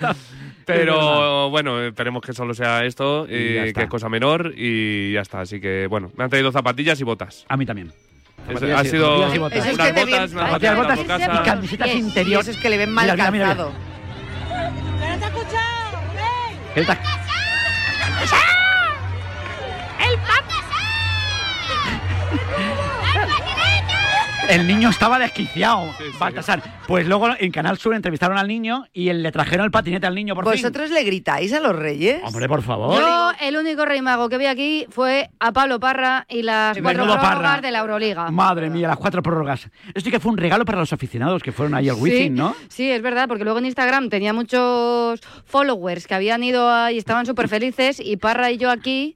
[0.66, 3.80] Pero bueno, esperemos que solo sea esto, Y ya eh, está.
[3.82, 5.42] que es cosa menor y ya está.
[5.42, 7.46] Así que bueno, me han traído zapatillas y botas.
[7.50, 7.92] A mí también.
[8.48, 9.74] Es- ha y- sido botas.
[9.74, 11.40] Unas botas, unas botas casa.
[11.42, 12.42] y camisetas Y interior.
[12.42, 13.68] eso es que le ven mal Mira, mira, mira,
[15.00, 15.20] mira.
[15.20, 16.00] calzado.
[16.74, 16.98] ¿Qué tal?
[20.00, 20.18] ¡El
[22.60, 22.78] El
[24.68, 26.18] niño estaba desquiciado, Sí, sí.
[26.20, 26.62] Baltasar.
[26.88, 30.16] Pues luego en Canal Sur entrevistaron al niño y él- le trajeron el patinete al
[30.16, 30.54] niño por fin.
[30.62, 32.22] ¿Vosotros le gritáis a los reyes?
[32.26, 33.00] Hombre, por favor.
[33.00, 36.82] Yo, el único rey mago que vi aquí fue a Pablo Parra y las Sí,
[36.84, 37.62] cuatro prórrogas Parra.
[37.62, 38.30] de la Euroliga.
[38.32, 39.70] Madre mía, las cuatro prórrogas.
[39.88, 42.56] Esto sí que fue un regalo para los aficionados que fueron ahí al Wizzing, ¿no?
[42.70, 46.98] Sí, es verdad, porque luego en Instagram tenía muchos followers que habían ido ahí y
[46.98, 49.16] estaban súper felices y Parra y yo aquí,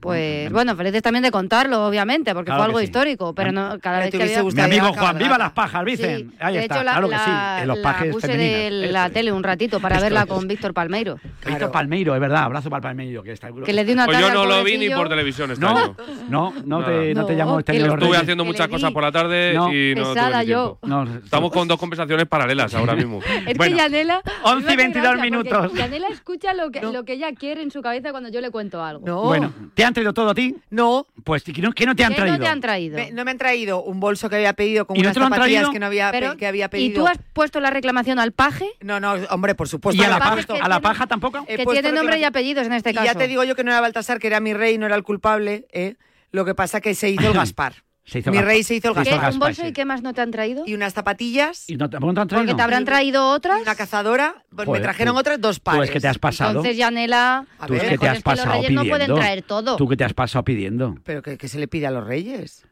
[0.00, 2.90] pues bueno, felices también de contarlo, obviamente, porque Claro fue algo que sí.
[2.90, 4.42] histórico, pero no, cada Me vez que había...
[4.42, 6.30] gustado Mi amigo Juan, viva las pajas, dicen.
[6.30, 7.62] Sí, Ahí de está, hecho, la, claro que la- sí.
[7.62, 10.26] En los la pajes puse de la tele un ratito para Esto verla es.
[10.26, 11.18] con Víctor Palmeiro.
[11.46, 12.44] Víctor Palmeiro, es verdad.
[12.44, 13.22] Abrazo para Palmeiro.
[13.22, 15.50] Que, está Que le di una Pues tarde yo no lo vi ni por televisión
[15.50, 15.96] este No, año.
[16.28, 18.18] no, no te, no te llamo este que Estuve Reyes.
[18.20, 19.72] haciendo Que muchas cosas por la tarde No.
[19.72, 20.78] y no tuve yo.
[21.24, 23.20] Estamos con dos conversaciones paralelas ahora mismo.
[23.46, 24.22] Es que Yanela...
[24.44, 25.72] 11 y me hace 22 gracia, minutos.
[25.74, 29.06] Yanela escucha lo que, que ella quiere en su cabeza cuando yo le cuento algo.
[29.06, 29.22] No.
[29.22, 30.54] Bueno, ¿te han traído todo a ti?
[30.70, 31.06] No.
[31.24, 32.36] Pues, ¿qué no, qué no te han ¿Qué traído?
[32.38, 32.96] no te han traído?
[32.96, 35.20] Me- no me han traído un bolso que había pedido con ¿Y no unas te
[35.20, 35.72] lo han zapatillas traído?
[35.72, 37.02] que no había, pe- Pero- que había ¿Y pedido.
[37.02, 38.68] tú has puesto la reclamación al paje?
[38.80, 40.00] No, no, hombre, por supuesto.
[40.00, 40.54] ¿Y a la, paja, puesto.
[40.54, 41.44] que a la tiene- paja tampoco?
[41.48, 42.28] He que puesto tiene nombre y reclamación.
[42.28, 43.06] apellidos en este Y caso.
[43.06, 45.02] ya te digo yo que no era Baltasar, que era mi rey, no era el
[45.02, 45.96] culpable, ¿eh?
[46.30, 47.74] Lo que pasa que se hizo el Gaspar.
[48.08, 49.20] Se hizo Mi rey se hizo el se hizo gaspar.
[49.26, 50.62] gas ¿Un bolso y qué más no te han traído?
[50.66, 51.68] Y unas zapatillas.
[51.68, 52.46] ¿Y no, tampoco te han traído?
[52.46, 53.60] Porque te habrán traído otras.
[53.60, 54.34] Una cazadora.
[54.48, 55.84] Pues me Joder, trajeron tú- otras dos Tú pares.
[55.84, 56.50] es que te has pasado.
[56.52, 58.90] Entonces, Yanela, Tú es que te has que los pasado reyes no pidiendo.
[59.06, 59.76] pueden traer todo.
[59.76, 60.94] Tú que te has pasado pidiendo.
[61.04, 62.64] Pero que, que se le pide a los reyes.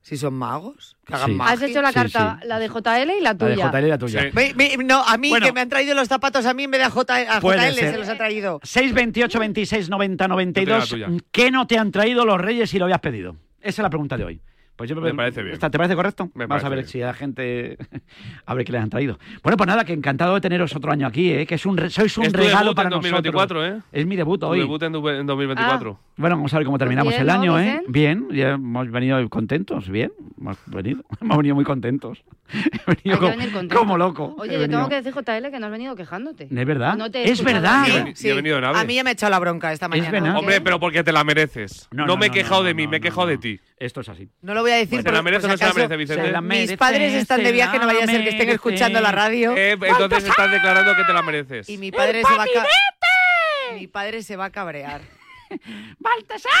[0.00, 0.96] Si son magos.
[1.04, 1.34] Que hagan Sí.
[1.34, 1.52] magia.
[1.52, 2.48] Has hecho la Sí, carta, sí.
[2.48, 3.50] la de JL y la La tuya.
[3.56, 4.22] de JL y la tuya.
[4.32, 5.44] Me- me- no, a mí Bueno.
[5.44, 7.74] que me han traído los zapatos a mí en vez de a, J, a JL
[7.74, 7.90] ser.
[7.92, 8.58] se los ha traído.
[8.62, 10.88] 628 26 90 92.
[10.88, 11.08] tuya.
[11.30, 13.36] ¿Qué no te han traído los reyes si lo habías pedido?
[13.60, 14.40] Esa es la pregunta de hoy.
[14.78, 15.54] Pues yo Me parece bien.
[15.54, 16.30] ¿Esta- ¿Te parece correcto?
[16.34, 16.88] Me Vamos a parece ver bien.
[16.88, 17.76] si a la gente.
[18.46, 19.18] a ver qué les han traído.
[19.42, 21.46] Bueno, pues nada, que encantado de teneros otro año aquí, ¿eh?
[21.46, 23.82] que es un re- sois un Es tu regalo debut para en 2024, nosotros.
[23.92, 23.98] ¿eh?
[24.00, 24.60] Es mi debut Tu hoy.
[24.60, 25.98] debut en, du- en 2024.
[26.16, 27.82] Bueno, vamos a ver cómo terminamos bien, el ¿no, año, ¿eh?
[27.88, 30.12] Bien, ya hemos venido contentos, bien.
[30.40, 32.22] Hemos venido, hemos venido muy contentos.
[32.52, 33.76] He venido como, venir contento.
[33.78, 34.34] como loco.
[34.38, 36.44] Oye, He yo tengo que decir, JL, que no has venido quejándote.
[36.44, 36.96] ¿Es verdad?
[36.96, 37.84] No te he es verdad.
[37.86, 38.56] Ni- ni he venido.
[38.64, 40.10] A mí ya me ha echado la bronca esta mañana.
[40.12, 40.36] verdad.
[40.38, 41.88] Hombre, pero porque te la mereces.
[41.90, 43.60] No, No, no, me he quejado de mí, me he quejado de ti.
[43.76, 44.28] Esto es así.
[44.40, 46.24] No lo voy a decir Pues ¿Se la merece o no se la merece, Vicente?
[46.26, 49.00] Se la Mis merece, padres están de viaje, no vaya a ser que estén escuchando
[49.00, 49.54] la radio.
[49.56, 51.68] Eh, entonces estás declarando que te la mereces.
[51.68, 55.00] Y mi padre se va a Mi padre se va a cabrear.
[55.98, 56.52] ¡Baltasar!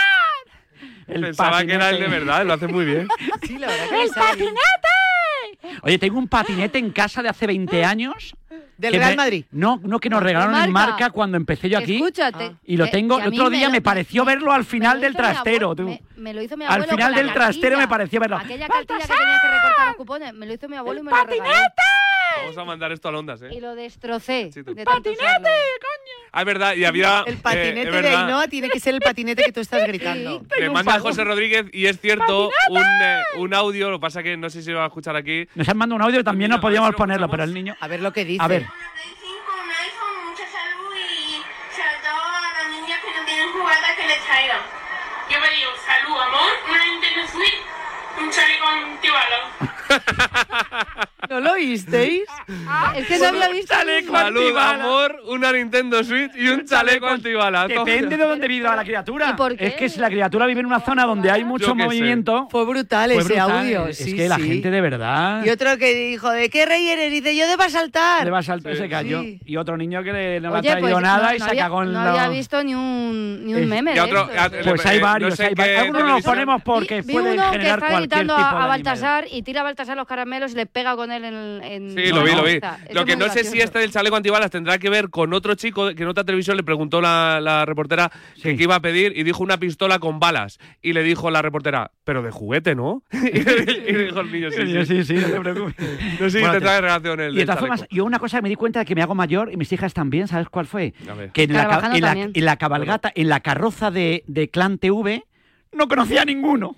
[1.08, 2.24] El Pensaba que era el de patinete.
[2.24, 3.08] verdad, lo hace muy bien.
[3.42, 4.54] Sí, la verdad que me sale bien.
[5.82, 8.34] Oye, tengo un patinete en casa de hace 20 años.
[8.78, 9.44] ¿Del Real me- Madrid?
[9.50, 10.90] No, no, que nos regalaron en Marca.
[10.92, 11.96] marca cuando empecé yo aquí.
[11.96, 12.56] Escúchate.
[12.64, 15.72] Y lo tengo, el otro día lo- me pareció verlo al me final del trastero,
[15.72, 16.00] abuelo- tú.
[16.16, 16.92] Me, me lo hizo mi Al abuelo.
[16.92, 17.88] final con la del trastero me cartilla.
[17.88, 18.36] pareció verlo.
[18.38, 21.10] Aquella cartilla que tenías que recortar los cupones, me lo hizo mi abuelo y me
[21.10, 21.50] lo regaló.
[22.40, 23.60] Vamos a mandar esto a Ondas, Y ¿eh?
[23.60, 24.50] lo destrocé.
[24.52, 25.48] Sí, de tanto usarlo.
[26.32, 27.24] Ah, es verdad, y había.
[27.26, 28.08] El eh, patinete es de.
[28.08, 30.42] Ainhoa tiene que ser el patinete que tú estás gritando.
[30.58, 34.36] Le manda José Rodríguez y es cierto un, eh, un audio, lo que pasa que
[34.36, 35.48] no sé si lo va a escuchar aquí.
[35.54, 37.76] Nos han mandado un audio, también no podíamos ponerlo, pero el niño.
[37.80, 38.42] A ver lo que dice.
[38.42, 38.66] A ver.
[45.30, 47.60] Yo me digo, salud, amor, una Nintendo Switch,
[48.18, 49.44] un chaleco antibalón.
[51.28, 52.22] ¿No lo oísteis?
[52.96, 53.74] Es que no había visto.
[53.74, 54.18] chaleco ninguno.
[54.18, 54.84] Salud, antibala.
[54.84, 57.68] amor, una Nintendo Switch y un chaleco antibala.
[57.68, 59.30] Depende de dónde viva la criatura.
[59.30, 59.66] ¿Y por qué?
[59.66, 62.48] Es que si la criatura vive en una zona donde hay mucho movimiento.
[62.50, 63.50] Fue brutal fue ese brutal.
[63.58, 63.86] audio.
[63.88, 64.42] Es sí, que la sí.
[64.42, 65.44] gente de verdad.
[65.44, 67.10] Y otro que dijo, ¿de qué rey eres?
[67.12, 68.24] Dice, yo debo saltar.
[68.24, 68.78] Le va a saltar, Sí.
[68.78, 69.20] se cayó.
[69.22, 69.40] Sí.
[69.44, 71.44] Y otro niño que le, no le ha Oye, traído pues nada no, y no
[71.44, 73.94] se había, cagó en no la- había visto ni un, ni un Es- meme Y
[73.94, 74.38] de otro- estos.
[74.38, 75.78] a- Pues Eh, hay no varios, sé hay varios.
[75.80, 78.68] Algunos televisión- ponemos porque vi, vi pueden uno que generar está gritando a, de.
[78.68, 81.62] Baltasar y tira a Baltasar los caramelos y le pega con él en.
[81.62, 82.60] en Sí, lo vi, lo vi.
[82.92, 85.54] Lo es que no sé si este del chaleco antibalas tendrá que ver con otro
[85.54, 88.10] chico que en otra televisión le preguntó la, la reportera
[88.42, 90.58] que qué iba a pedir y dijo una pistola con balas.
[90.82, 93.02] Y le dijo la reportera, pero de juguete, ¿no?
[93.12, 93.40] y,
[93.92, 94.50] le dijo el niño,
[94.86, 95.14] sí, Sí, sí.
[95.14, 95.74] no te preocupes.
[96.20, 98.18] No sé si Bueno, te te- trae relación el Y de todas formas, yo una
[98.18, 100.66] cosa me di cuenta de que me hago mayor y mis hijas también, ¿sabes cuál
[100.66, 100.92] fue?
[101.32, 105.24] Que en la, en la cabalgata, en la carroza de, de Clan TV,
[105.72, 106.76] no conocía a ninguno.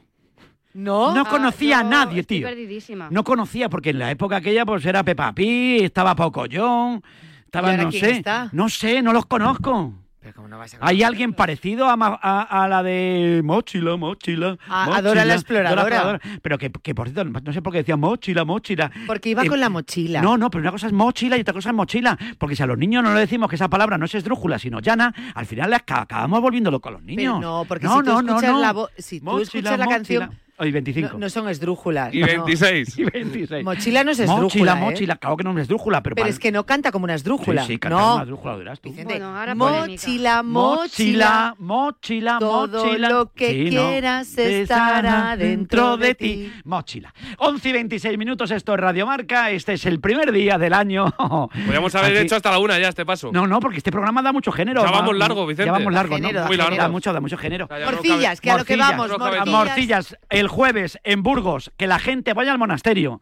[0.74, 1.14] ¿No?
[1.14, 2.48] No conocía a nadie, estoy tío.
[2.48, 3.08] perdidísima.
[3.10, 7.02] No conocía, porque en la época aquella pues era Peppa Pig, estaba Pocoyón,
[7.44, 8.48] estaba, ¿Y ahora no sé, está?
[8.52, 9.94] no sé, no los conozco.
[10.22, 14.58] Pero ¿cómo no vas a ¿Hay alguien parecido a, a- a la de Mochila, Mochila?
[14.68, 16.20] A- a Mochila, Dora la exploradora.
[16.42, 18.90] Pero que, que, por cierto, no sé por qué decía Mochila, Mochila.
[19.06, 20.20] Porque iba Eh, con la mochila.
[20.20, 22.18] No, no, pero una cosa es mochila y otra cosa es mochila.
[22.38, 24.80] Porque si a los niños no le decimos que esa palabra no es esdrújula, sino
[24.80, 27.36] llana, al final acabamos volviéndolo con los niños.
[27.38, 28.60] Pero no, porque no, si tú no, escuchas no.
[28.60, 31.08] la voz- si tú Mochila, escuchas la canción- Hoy 25.
[31.14, 32.14] No, no son esdrújulas.
[32.14, 32.26] Y no.
[32.26, 32.98] 26.
[32.98, 33.64] Y 26.
[33.64, 34.80] Mochila no es Mochila, esdrújula, ¿eh?
[34.80, 37.14] mochila, claro que no es esdrújula, pero, Pero para- es que no canta como una
[37.14, 37.62] esdrújula.
[37.62, 38.14] Sí, sí, canta no.
[38.14, 38.90] una esdrújula, dirás tú.
[38.90, 41.54] Vicente, Bueno, ahora mochila, Mochila, mochila.
[41.58, 43.08] mochila, Todo mochila.
[43.08, 43.88] lo que Sí, ¿no?
[43.88, 46.52] quieras estará dentro de ti.
[46.64, 47.12] Mochila.
[47.38, 49.50] 11 y 26 minutos, esto es Radio Marca.
[49.50, 51.06] Este es el primer día del año.
[51.16, 53.30] Podríamos haber Aquí- hecho hasta la una ya este paso.
[53.32, 54.84] No, no, porque este programa da mucho género.
[54.84, 55.66] Ya vamos Va- largo, Vicente.
[55.66, 56.40] Ya vamos largo, Género, ¿no?
[56.40, 56.76] da Muy largo.
[56.76, 57.68] Da mucho, da mucho género.
[57.70, 59.46] No Morcillas, cabe- que a lo que vamos, No morcillas.
[59.48, 63.20] Morcillas, el jueves en Burgos, que la gente vaya al monasterio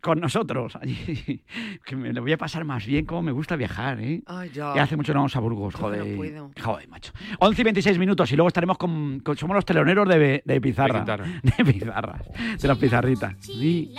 [0.00, 0.76] con nosotros.
[0.82, 1.42] allí.
[1.86, 4.22] que me lo voy a pasar más bien, como me gusta viajar, ¿eh?
[4.26, 4.74] Ay, ya.
[4.74, 6.16] Ya hace mucho no vamos a Burgos, no joder.
[6.16, 6.50] puedo.
[6.62, 7.12] Joder, macho.
[7.38, 11.00] 11 y 26 minutos y luego estaremos con, con- somos los teloneros de, de Pizarra.
[11.00, 11.26] Pizarra.
[11.42, 12.22] De Pizarra.
[12.60, 13.34] De las pizarritas.
[13.40, 13.94] Sí.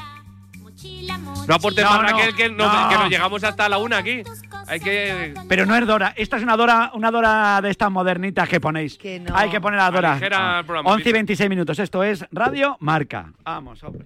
[1.47, 2.89] No aportes No, más, no, Raquel, que, no- no.
[2.89, 4.23] que nos llegamos hasta la una aquí.
[4.67, 5.33] Hay que.
[5.47, 6.11] Pero no es Dora.
[6.17, 8.97] Esta es una Dora, una Dora de estas modernitas que ponéis.
[8.97, 9.35] Que no.
[9.37, 10.15] Hay que poner a Dora.
[10.17, 11.13] Programa, 11 y Peter.
[11.13, 11.77] 26 minutos.
[11.77, 13.31] Esto es Radio Marca.
[13.43, 14.05] Vamos, hombre.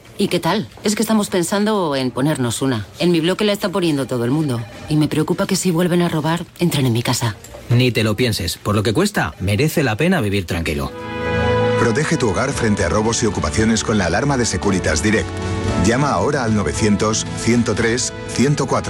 [0.21, 0.67] ¿Y qué tal?
[0.83, 2.85] Es que estamos pensando en ponernos una.
[2.99, 4.61] En mi bloque la está poniendo todo el mundo.
[4.87, 7.35] Y me preocupa que si vuelven a robar, entren en mi casa.
[7.71, 8.59] Ni te lo pienses.
[8.59, 10.91] Por lo que cuesta, merece la pena vivir tranquilo.
[11.79, 15.27] Protege tu hogar frente a robos y ocupaciones con la alarma de Securitas Direct.
[15.87, 18.83] Llama ahora al 900-103-104.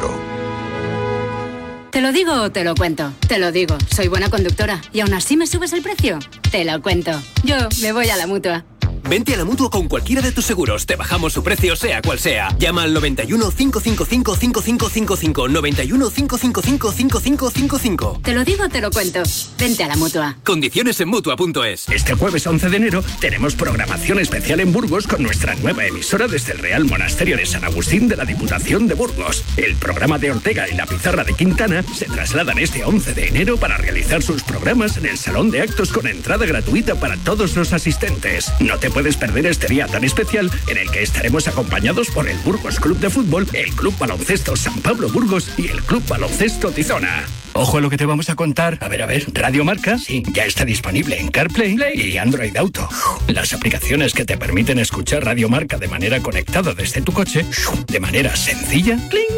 [1.92, 3.14] ¿Te lo digo o te lo cuento?
[3.30, 4.82] Te lo digo, soy buena conductora.
[4.92, 6.20] ¿Y aún así me subes el precio?
[6.52, 7.12] Te lo cuento.
[7.46, 8.66] Yo me voy a la mutua.
[9.12, 10.86] Vente a la mutua con cualquiera de tus seguros.
[10.86, 12.48] Te bajamos su precio, sea cual sea.
[12.58, 15.50] Llama al 91 555 5555.
[15.50, 18.22] 91 555 5555.
[18.24, 19.22] Te lo digo, te lo cuento.
[19.60, 20.38] Vente a la mutua.
[20.46, 21.90] Condiciones en mutua.es.
[21.90, 26.54] Este jueves 11 de enero tenemos programación especial en Burgos con nuestra nueva emisora desde
[26.54, 29.44] el Real Monasterio de San Agustín de la Diputación de Burgos.
[29.58, 33.58] El programa de Ortega y la pizarra de Quintana se trasladan este 11 de enero
[33.58, 37.74] para realizar sus programas en el Salón de Actos con entrada gratuita para todos los
[37.74, 38.50] asistentes.
[38.62, 42.38] No te puedes perder este día tan especial en el que estaremos acompañados por el
[42.40, 47.26] Burgos Club de Fútbol, el Club Baloncesto San Pablo Burgos y el Club Baloncesto Tizona.
[47.54, 48.78] Ojo a lo que te vamos a contar.
[48.80, 52.88] A ver, a ver, Radio Marca, sí, ya está disponible en CarPlay y Android Auto.
[53.28, 57.46] Las aplicaciones que te permiten escuchar Radio Marca de manera conectada desde tu coche,
[57.88, 58.98] de manera sencilla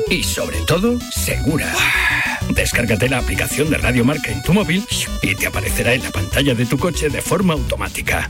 [0.10, 1.74] y sobre todo segura.
[2.54, 4.84] Descárgate la aplicación de Radio Marca en tu móvil
[5.22, 8.30] y te aparecerá en la pantalla de tu coche de forma automática.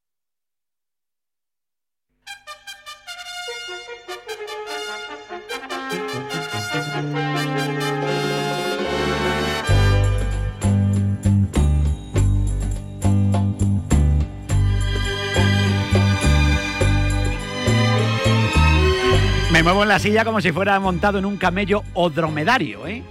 [19.61, 23.03] Me muevo en la silla como si fuera montado en un camello o dromedario, ¿eh?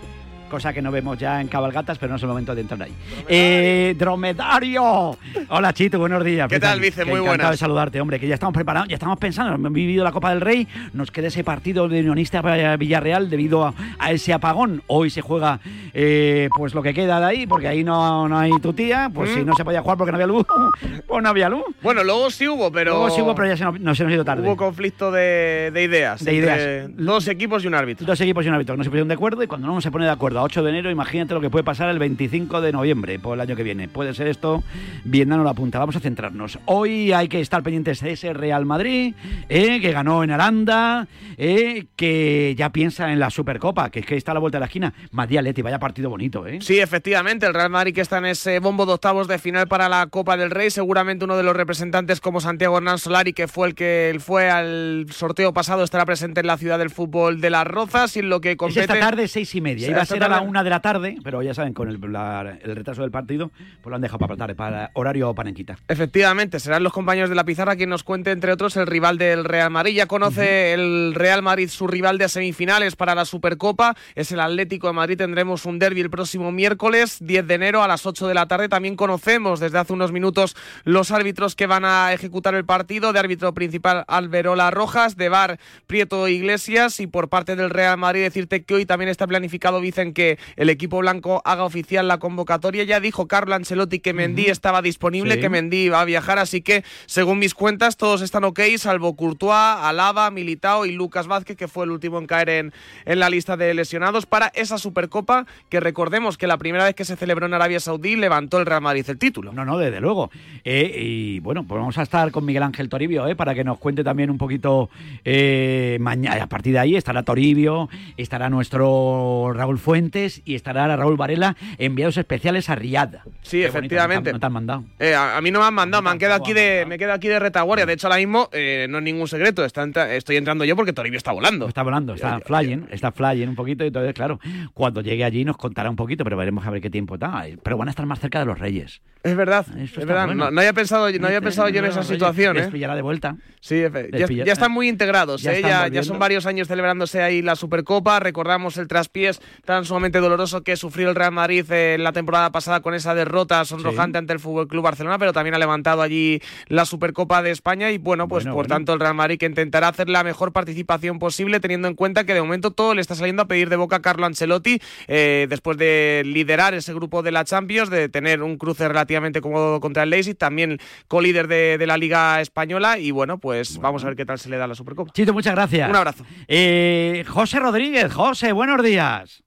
[0.51, 2.93] Cosa que no vemos ya en cabalgatas, pero no es el momento de entrar ahí.
[3.29, 5.17] Eh, ¡Dromedario!
[5.49, 6.49] Hola, Chito, buenos días.
[6.49, 7.05] ¿Qué tal, Vice?
[7.05, 7.37] Muy buenas.
[7.37, 7.51] buenas.
[7.53, 10.41] de saludarte, hombre, que ya estamos preparados, ya estamos pensando, hemos vivido la Copa del
[10.41, 12.43] Rey, nos queda ese partido de Unionista
[12.77, 14.83] Villarreal debido a, a ese apagón.
[14.89, 15.61] Hoy se juega
[15.95, 19.31] eh, pues lo que queda de ahí, porque ahí no, no hay tu tía, pues
[19.31, 19.35] Mm.
[19.35, 20.45] si no se podía jugar porque no había luz,
[21.07, 21.63] pues no había luz.
[21.83, 22.91] Bueno, luego sí hubo, pero.
[22.93, 24.43] Luego sí hubo, pero ya se nos, nos hemos ido tarde.
[24.43, 26.25] Hubo conflicto de, de ideas.
[26.25, 26.91] De ideas.
[26.97, 28.05] Dos equipos y un árbitro.
[28.05, 30.07] Dos equipos y un árbitro no se pusieron de acuerdo y cuando no se pone
[30.07, 33.19] de acuerdo a 8 de enero, imagínate lo que puede pasar el 25 de noviembre
[33.19, 33.89] por el año que viene.
[33.89, 34.63] Puede ser esto,
[35.05, 35.79] bien no la punta.
[35.79, 36.59] Vamos a centrarnos.
[36.65, 39.15] Hoy hay que estar pendientes de ese Real Madrid,
[39.49, 44.17] eh, que ganó en Aranda, eh, que ya piensa en la Supercopa, que es que
[44.17, 44.95] está a la vuelta de la esquina.
[45.11, 46.59] Madrid Leti, vaya partido bonito, ¿eh?
[46.61, 49.89] Sí, efectivamente, el Real Madrid que está en ese bombo de octavos de final para
[49.89, 53.69] la Copa del Rey, seguramente uno de los representantes como Santiago Hernán Solari, que fue
[53.69, 57.67] el que fue al sorteo pasado, estará presente en la ciudad del fútbol de Las
[57.67, 59.89] Rozas y en lo que Es esta tarde, seis y media.
[59.89, 62.59] Iba a ser a la una de la tarde, pero ya saben, con el, la-
[62.63, 63.51] el retraso del partido,
[63.83, 65.77] pues lo han dejado para tarde, para horario panenquita.
[65.89, 69.45] Efectivamente, serán los compañeros de la pizarra quien nos cuente, entre otros, el rival del
[69.45, 69.95] Real Madrid.
[69.95, 74.87] Ya conoce el Real Madrid su rival de semifinales para la Supercopa, es el Atlético
[74.87, 75.19] de Madrid.
[75.19, 78.69] Tendremos un derby el próximo miércoles, 10 de enero, a las 8 de la tarde.
[78.69, 83.13] También conocemos desde hace unos minutos los árbitros que van a ejecutar el partido.
[83.13, 87.01] De árbitro principal, Alberola Rojas, de VAR, Prieto Iglesias.
[87.01, 90.69] Y por parte del Real Madrid, decirte que hoy también está planificado, dicen que el
[90.69, 92.85] equipo blanco haga oficial la convocatoria.
[92.85, 95.41] Ya dijo Carlo Ancelotti que Mendy estaba disponible, Sí.
[95.41, 99.51] que Mendy va a viajar, así que según mis cuentas todos están ok, salvo Courtois,
[99.81, 102.73] Alaba, Militao y Lucas Vázquez, que fue el último en caer en,
[103.07, 107.05] en la lista de lesionados para esa Supercopa que recordemos que la primera vez que
[107.07, 109.53] se celebró en Arabia Saudí levantó el Real Madrid el título.
[109.53, 110.31] No, no, desde luego.
[110.65, 113.79] Eh, y bueno, pues vamos a estar con Miguel Ángel Toribio, eh, para que nos
[113.79, 114.91] cuente también un poquito
[115.25, 116.43] eh, mañana.
[116.43, 120.10] A partir de ahí estará Toribio, estará nuestro Raúl Fuentes
[120.45, 123.17] y estará Raúl Varela, enviados especiales a Riad.
[123.43, 124.33] Sí, efectivamente.
[124.33, 124.85] No te han mandado.
[124.99, 127.13] Eh, a, a mí no me han mandado, me han quedado aquí de, me quedo
[127.13, 127.87] aquí de retaguardia.
[127.87, 129.65] De hecho, ahora mismo eh, no es ningún secreto.
[129.65, 131.69] está estoy entrando yo porque Toribio está volando.
[131.69, 134.41] Está volando, está flying, está flying un poquito y entonces, claro,
[134.75, 137.45] cuando llegue allí nos contará un poquito, pero veremos a ver qué tiempo está.
[137.63, 139.01] Pero van a estar más cerca de los Reyes.
[139.23, 140.27] Es verdad, Eso es verdad.
[140.27, 140.47] bueno.
[140.47, 142.57] No, no había pensado, no había pensado yo en esa situación.
[142.57, 142.71] les ¿eh?
[142.71, 143.37] pillará de vuelta.
[143.61, 145.57] Sí, ya, están muy integrados, ya ¿eh?
[145.57, 148.19] están ya, son varios años celebrándose ahí la Supercopa.
[148.21, 152.81] Recordamos el traspiés tan sumamente doloroso que sufrió el Real Madrid eh, la temporada pasada
[152.81, 156.85] con esa derrota sonrojante ante el Fútbol Club Barcelona, pero también ha levantado allí la
[156.85, 158.75] Supercopa de España y bueno, pues Bueno, por bueno.
[158.77, 162.35] tanto el Real Madrid que intentará hacer la mejor participación posible teniendo en cuenta que
[162.35, 165.77] de momento todo le está saliendo a pedir de boca a Carlo Ancelotti eh, después
[165.77, 170.11] de liderar ese grupo de la Champions, de tener un cruce relativamente cómodo contra el
[170.11, 174.25] Leipzig, también co-líder de, de la Liga Española y bueno, pues vamos a ver qué
[174.25, 175.13] tal se le da la Supercopa.
[175.13, 175.91] Chito, muchas gracias.
[175.91, 176.25] Un abrazo.
[176.47, 179.43] Eh, José Rodríguez, José, buenos días.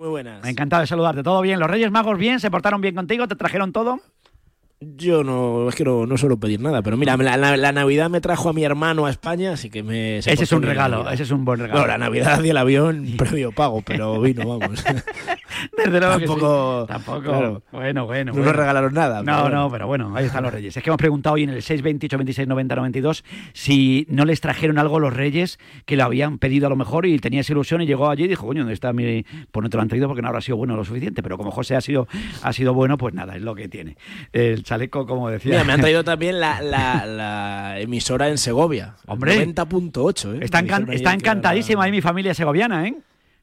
[0.00, 0.42] Muy buenas.
[0.46, 1.22] Encantado de saludarte.
[1.22, 1.60] ¿Todo bien?
[1.60, 2.40] ¿Los Reyes Magos bien?
[2.40, 3.28] ¿Se portaron bien contigo?
[3.28, 4.00] ¿Te trajeron todo?
[4.80, 8.08] Yo no, es que no, no suelo pedir nada, pero mira, la, la- la Navidad
[8.08, 10.22] me trajo a mi hermano a España, así que me...
[10.22, 11.82] se Ese es un regalo, ese es un buen regalo.
[11.82, 14.82] No, la Navidad y el avión, previo pago, pero vino, vamos.
[15.76, 16.32] Desde luego que sí.
[16.32, 17.20] Tampoco- Tampoco.
[17.22, 17.62] claro.
[17.72, 18.32] Bueno, bueno.
[18.32, 19.56] No nos regalaron nada, No, pero bueno.
[19.58, 20.76] no, pero bueno, ahí están los Reyes.
[20.76, 24.78] Es que hemos preguntado hoy en el 628 26 90 92 si no les trajeron
[24.78, 27.86] algo los Reyes que lo habían pedido a lo mejor y tenía esa ilusión y
[27.86, 29.24] llegó allí y dijo, coño, ¿dónde está mi.?
[29.50, 31.22] Pues no te lo han traído porque no habrá sido bueno lo suficiente.
[31.22, 32.06] Pero como José ha sido,
[32.42, 33.96] ha sido bueno, pues nada, es lo que tiene.
[34.32, 35.50] El chaleco, como decía.
[35.52, 38.94] Mira, me han traído también la, la- la emisora en Segovia.
[39.06, 39.36] Hombre.
[39.46, 40.38] 90.8, ¿eh?
[40.42, 42.94] Está, encan- está encantadísima ahí mi familia segoviana, ¿eh?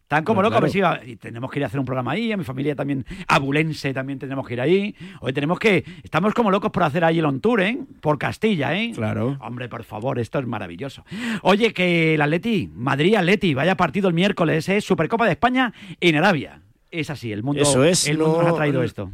[0.08, 1.00] Están como Pues locos, claro.
[1.02, 3.94] pues y tenemos que ir a hacer un programa ahí, a mi familia también, abulense
[3.94, 4.96] también tenemos que ir ahí.
[5.20, 7.78] Hoy tenemos que, estamos como locos por hacer ahí el on tour, ¿eh?
[8.00, 8.94] Por Castilla, ¿eh?
[8.96, 9.36] Claro.
[9.42, 11.04] Hombre, por favor, esto es maravilloso.
[11.42, 14.80] Oye, que el Atleti, Madrid-Atleti, vaya partido el miércoles, ¿eh?
[14.80, 16.62] Supercopa de España en Arabia.
[16.90, 19.12] Es así, el mundo, Eso es, el mundo no- nos ha traído esto.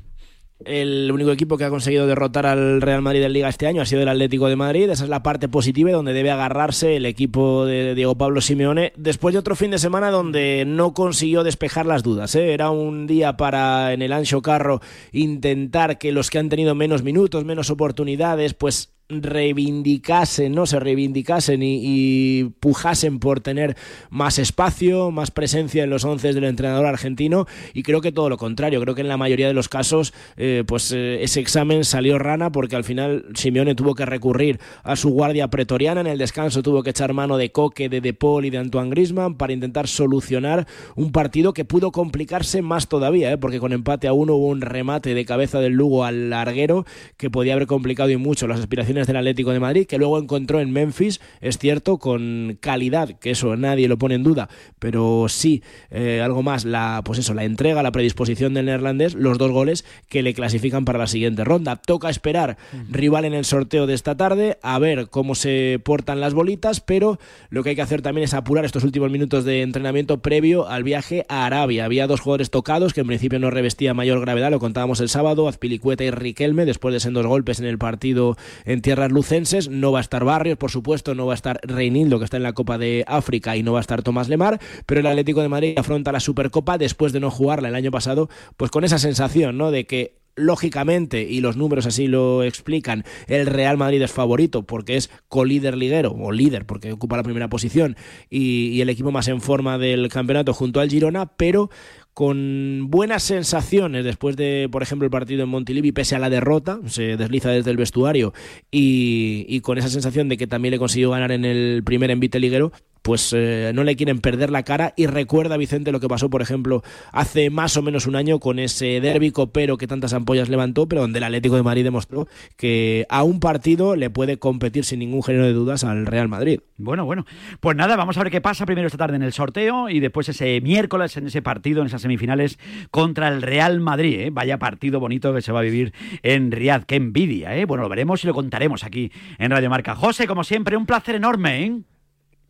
[0.65, 3.85] El único equipo que ha conseguido derrotar al Real Madrid en Liga este año ha
[3.85, 4.89] sido el Atlético de Madrid.
[4.89, 9.33] Esa es la parte positiva donde debe agarrarse el equipo de Diego Pablo Simeone después
[9.33, 12.35] de otro fin de semana donde no consiguió despejar las dudas.
[12.35, 12.53] ¿eh?
[12.53, 17.03] Era un día para en el ancho carro intentar que los que han tenido menos
[17.03, 23.75] minutos, menos oportunidades, pues reivindicasen, no se reivindicasen y, pujasen por tener
[24.09, 28.37] más espacio, más presencia en los once del entrenador argentino y creo que todo lo
[28.37, 32.17] contrario, creo que en la mayoría de los casos eh, pues eh, ese examen salió
[32.17, 36.63] rana porque al final Simeone tuvo que recurrir a su guardia pretoriana, en el descanso
[36.63, 39.87] tuvo que echar mano de Coque, de De Paul y de Antoine Griezmann para intentar
[39.87, 43.37] solucionar un partido que pudo complicarse más todavía, ¿eh?
[43.37, 46.85] porque con empate a uno hubo un remate de cabeza del Lugo al larguero
[47.17, 50.59] que podía haber complicado y mucho las aspiraciones del Atlético de Madrid, que luego encontró
[50.59, 55.63] en Memphis, es cierto, con calidad, que eso nadie lo pone en duda, pero sí,
[55.91, 59.85] eh, algo más, la, pues eso, la entrega, la predisposición del neerlandés, los dos goles
[60.09, 61.75] que le clasifican para la siguiente ronda.
[61.77, 62.57] Toca esperar
[62.89, 67.19] rival en el sorteo de esta tarde, a ver cómo se portan las bolitas, pero
[67.49, 70.83] lo que hay que hacer también es apurar estos últimos minutos de entrenamiento previo al
[70.83, 71.85] viaje a Arabia.
[71.85, 75.47] Había dos jugadores tocados que en principio no revestía mayor gravedad, lo contábamos el sábado,
[75.47, 79.67] Azpilicueta y Riquelme, después de sendos golpes en el partido en tierras lucenses.
[79.69, 82.43] No va a estar Barrios, por supuesto, no va a estar Reinildo, que está en
[82.43, 85.49] la Copa de África, y no va a estar Tomás Lemar, pero el Atlético de
[85.49, 89.57] Madrid afronta la Supercopa después de no jugarla el año pasado, pues con esa sensación,
[89.57, 89.71] ¿no?
[89.71, 94.95] De que lógicamente, y los números así lo explican, el Real Madrid es favorito porque
[94.95, 97.95] es colíder liguero, o líder porque ocupa la primera posición,
[98.29, 101.69] y, el equipo más en forma del campeonato junto al Girona, pero
[102.13, 106.79] con buenas sensaciones después de, por ejemplo, el partido en Montilivi, pese a la derrota,
[106.85, 108.33] se desliza desde el vestuario
[108.71, 112.39] y, y con esa sensación de que también le consiguió ganar en el primer envite
[112.39, 112.71] liguero,
[113.03, 116.41] pues eh, no le quieren perder la cara y recuerda Vicente lo que pasó, por
[116.41, 120.87] ejemplo, hace más o menos un año con ese derbi copero que tantas ampollas levantó,
[120.87, 124.99] pero donde el Atlético de Madrid demostró que a un partido le puede competir sin
[124.99, 126.61] ningún género de dudas al Real Madrid.
[126.77, 127.25] Bueno, bueno.
[127.59, 130.29] Pues nada, vamos a ver qué pasa primero esta tarde en el sorteo y después
[130.29, 132.57] ese miércoles en ese partido, en esas semifinales
[132.89, 134.19] contra el Real Madrid.
[134.19, 134.29] ¿eh?
[134.31, 136.85] Vaya partido bonito que se va a vivir en Riyadh.
[136.85, 137.65] Qué envidia, ¿eh?
[137.65, 139.95] Bueno, lo veremos y lo contaremos aquí en Radio Marca.
[139.95, 141.81] José, como siempre, un placer enorme, ¿eh?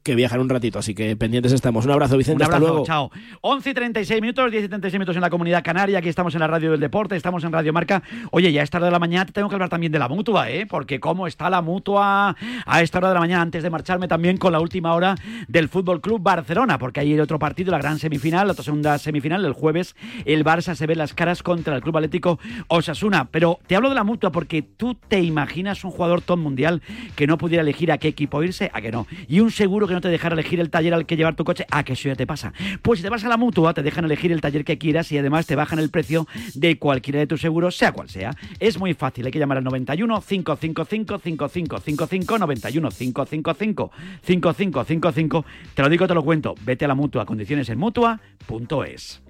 [0.03, 1.85] Que viajan un ratito, así que pendientes estamos.
[1.85, 2.43] Un abrazo, Vicente.
[2.43, 2.85] Un abrazo, hasta luego.
[2.85, 3.11] chao.
[3.39, 5.99] 11 y 36 minutos, 10 y 36 minutos en la comunidad canaria.
[5.99, 8.03] Aquí estamos en la radio del deporte, estamos en Radio Marca.
[8.31, 10.09] Oye, ya a esta hora de la mañana te tengo que hablar también de la
[10.09, 10.65] mutua, ¿eh?
[10.65, 12.35] Porque cómo está la mutua
[12.65, 15.15] a esta hora de la mañana, antes de marcharme también con la última hora
[15.47, 19.53] del Fútbol Club Barcelona, porque hay otro partido, la gran semifinal, la segunda semifinal, el
[19.53, 19.95] jueves,
[20.25, 23.29] el Barça se ve las caras contra el Club Atlético Osasuna.
[23.31, 26.81] Pero te hablo de la mutua porque tú te imaginas un jugador top mundial
[27.15, 29.07] que no pudiera elegir a qué equipo irse, a que no.
[29.29, 31.65] Y un seguro que no te dejara elegir el taller al que llevar tu coche,
[31.71, 32.53] a que eso ya te pasa.
[32.81, 35.17] Pues si te vas a la mutua, te dejan elegir el taller que quieras y
[35.17, 38.31] además te bajan el precio de cualquiera de tus seguros, sea cual sea.
[38.59, 43.91] Es muy fácil, hay que llamar al 91 555 5555 91 555
[44.21, 45.45] 5555.
[45.73, 46.55] Te lo digo, te lo cuento.
[46.61, 49.21] Vete a la mutua, condiciones en mutua.es.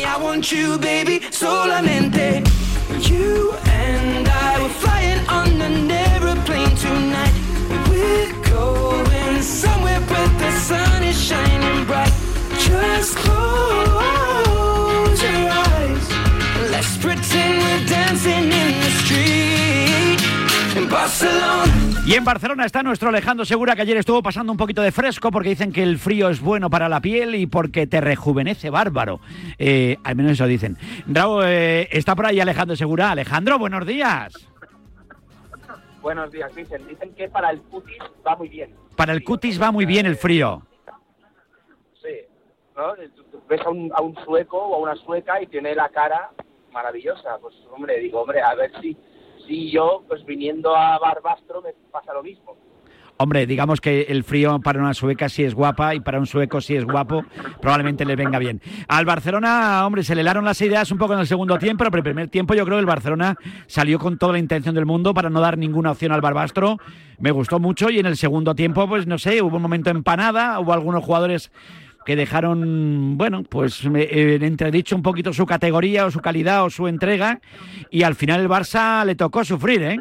[0.00, 2.42] I want you, baby, solamente.
[3.00, 6.07] You and I were flying on an aeroplane
[11.28, 12.12] shining bright.
[16.70, 20.20] Let's pretend dancing in the street
[20.76, 21.72] in Barcelona.
[22.06, 25.30] Y en Barcelona está nuestro Alejandro Segura, que ayer estuvo pasando un poquito de fresco
[25.30, 29.20] porque dicen que el frío es bueno para la piel y porque te rejuvenece bárbaro.
[29.58, 30.78] Eh, al menos eso dicen.
[31.06, 33.10] Raúl, eh, está por ahí Alejandro Segura.
[33.10, 34.32] Alejandro, buenos días.
[36.00, 36.86] Buenos días, dicen.
[36.88, 38.70] Dicen que para el cutis va muy bien.
[38.96, 40.62] Para el cutis va muy bien el frío.
[43.48, 46.30] Ves a un, sueco o a una sueca y tiene la cara
[46.72, 47.38] maravillosa.
[47.40, 48.96] Pues, hombre, digo, hombre, a ver si,
[49.46, 52.56] si yo, pues viniendo a Barbastro, me pasa lo mismo.
[53.20, 56.60] Hombre, digamos que el frío para una sueca sí es guapa y para un sueco
[56.60, 57.24] sí es guapo,
[57.60, 58.62] probablemente le venga bien.
[58.86, 61.94] Al Barcelona, hombre, se le helaron las ideas un poco en el segundo tiempo, pero
[61.94, 64.86] en el primer tiempo yo creo que el Barcelona salió con toda la intención del
[64.86, 66.78] mundo para no dar ninguna opción al Barbastro.
[67.18, 70.60] Me gustó mucho y en el segundo tiempo, pues no sé, hubo un momento empanada,
[70.60, 71.50] hubo algunos jugadores
[72.08, 76.64] que dejaron, bueno, pues me- eh, en entredicho un poquito su categoría o su calidad
[76.64, 77.38] o su entrega
[77.90, 79.98] y al final el Barça le tocó sufrir, ¿eh?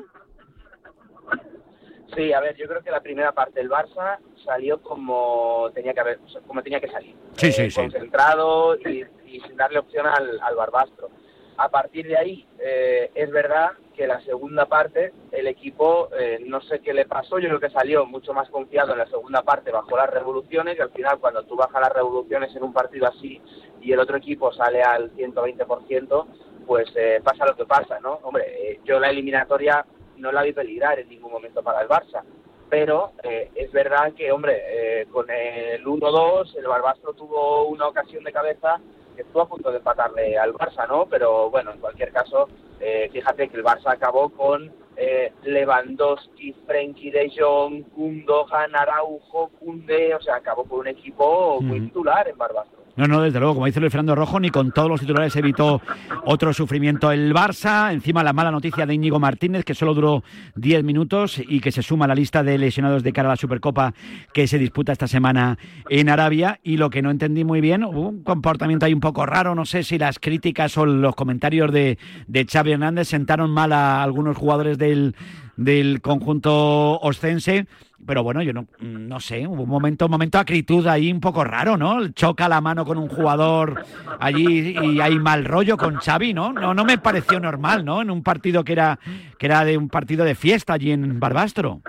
[2.15, 5.99] Sí, a ver, yo creo que la primera parte del Barça salió como tenía que
[5.99, 7.13] haber, como tenía que salir.
[7.35, 7.81] Sí, sí, Eh, sí.
[7.81, 11.09] Concentrado y, y sin darle opción al, al Barbastro.
[11.57, 16.61] A partir de ahí, eh, es verdad que la segunda parte, el equipo, eh, no
[16.61, 19.71] sé qué le pasó, yo creo que salió mucho más confiado en la segunda parte,
[19.71, 23.41] bajó las revoluciones y al final cuando tú bajas las revoluciones en un partido así
[23.81, 26.25] y el otro equipo sale al 120%,
[26.67, 28.19] pues eh, pasa lo que pasa, ¿no?
[28.21, 29.83] Hombre, eh, yo la eliminatoria
[30.17, 32.21] no la vi peligrar en ningún momento para el Barça,
[32.69, 38.81] pero es verdad que, hombre, con el 1-2 el Barbastro tuvo una ocasión de cabeza
[39.17, 41.07] que estuvo a punto de empatarle al Barça, ¿no?
[41.07, 42.47] Pero bueno, en cualquier caso,
[42.79, 50.15] eh, fíjate que el Barça acabó con eh, Lewandowski, Frenkie de Jong, Gundogan, Araujo, Kunde,
[50.15, 52.86] o sea, acabó con un equipo muy titular en Barbastro.
[52.97, 55.83] No, no, desde luego, como dice Luis Fernando Rojo, ni con todos los titulares evitó
[56.25, 57.93] otro sufrimiento el Barça.
[57.93, 60.23] Encima la mala noticia de Íñigo Martínez, que solo duró
[60.55, 63.37] 10 minutos y que se suma a la lista de lesionados de cara a la
[63.37, 63.93] Supercopa
[64.33, 66.59] que se disputa esta semana en Arabia.
[66.63, 69.65] Y lo que no entendí muy bien, hubo un comportamiento ahí un poco raro, no
[69.65, 74.35] sé si las críticas o los comentarios de, de Xavi Hernández sentaron mal a algunos
[74.35, 75.15] jugadores del,
[75.55, 77.67] del conjunto oscense.
[78.07, 81.43] Pero bueno, yo no, no sé, un momento, un momento de acritud ahí un poco
[81.43, 82.07] raro, ¿no?
[82.13, 83.83] Choca la mano con un jugador
[84.19, 86.53] allí y hay mal rollo con Xavi, ¿no?
[86.53, 88.01] No, no me pareció normal, ¿no?
[88.01, 88.97] En un partido que era,
[89.37, 91.81] que era de un partido de fiesta allí en Barbastro.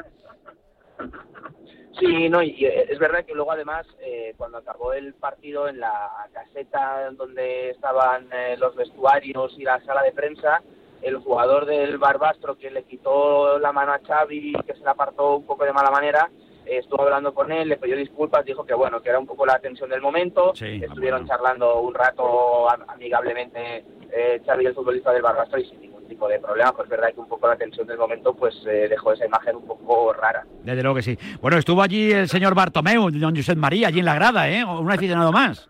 [2.01, 5.81] Sí, no, y eh, es verdad que luego además, eh, cuando acabó el partido en
[5.81, 10.63] la caseta donde estaban eh, los vestuarios y la sala de prensa,
[11.03, 15.37] el jugador del Barbastro que le quitó la mano a Xavi, que se la apartó
[15.37, 16.29] un poco de mala manera,
[16.67, 19.47] eh, estuvo hablando con él, le pidió disculpas, dijo que bueno, que era un poco
[19.47, 25.13] la tensión del momento, estuvieron charlando un rato am- amigablemente eh, Xavi y el futbolista
[25.13, 27.57] del Barbastro y sin ningún tipo de problema, pues es verdad que un poco la
[27.57, 30.45] tensión del momento pues eh, dejó esa imagen un poco rara.
[30.63, 31.19] Desde luego que sí.
[31.41, 34.65] Bueno, estuvo allí el señor Bartomeu, don Josep María, allí en la grada, ¿eh?
[34.65, 35.69] Un aficionado más.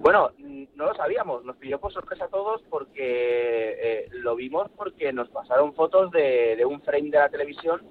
[0.00, 0.30] Bueno,
[0.78, 5.28] no lo sabíamos, nos pidió por sorpresa a todos porque eh, lo vimos porque nos
[5.28, 7.82] pasaron fotos de, de un frame de la televisión,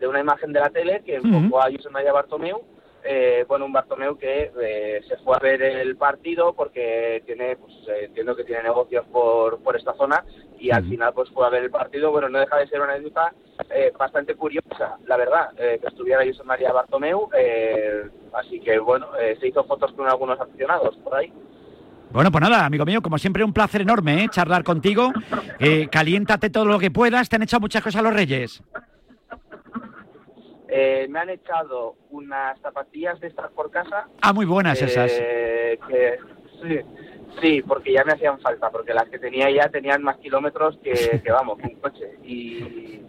[0.00, 2.60] de una imagen de la tele que enfocó a Josep María Bartomeu.
[3.04, 7.72] Eh, bueno, un Bartomeu que eh, se fue a ver el partido porque tiene, pues
[7.88, 10.24] eh, entiendo que tiene negocios por, por esta zona
[10.58, 12.10] y al final pues fue a ver el partido.
[12.10, 13.32] Bueno, no deja de ser una anécdota
[13.70, 17.28] eh, bastante curiosa, la verdad, eh, que estuviera Josep María Bartomeu.
[17.36, 21.32] eh, así que bueno, se hizo fotos con algunos aficionados por ahí.
[22.12, 24.28] Bueno, pues nada, amigo mío, como siempre, un placer enorme, ¿eh?
[24.30, 25.12] Charlar contigo.
[25.58, 27.28] Eh, caliéntate todo lo que puedas.
[27.28, 28.62] Te han echado muchas cosas los Reyes.
[30.68, 34.08] Eh, me han echado unas zapatillas de estas por casa.
[34.20, 35.10] Ah, muy buenas esas.
[35.14, 36.18] eh, que,
[36.62, 36.80] sí,
[37.40, 41.20] sí, porque ya me hacían falta, porque las que tenía ya tenían más kilómetros que,
[41.22, 42.18] que vamos, que un coche.
[42.24, 43.02] Y,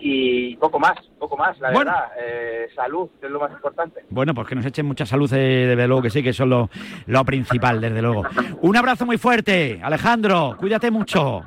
[0.00, 1.90] y poco más, poco más, la Bueno.
[1.92, 2.08] verdad.
[2.20, 4.00] Eh, salud, es lo más importante.
[4.10, 6.48] Bueno, pues que nos echen mucha salud, eh, desde luego que sí, que eso es
[6.48, 6.70] lo,
[7.06, 8.22] lo principal, desde luego.
[8.62, 10.56] Un abrazo muy fuerte, Alejandro.
[10.58, 11.42] Cuídate mucho.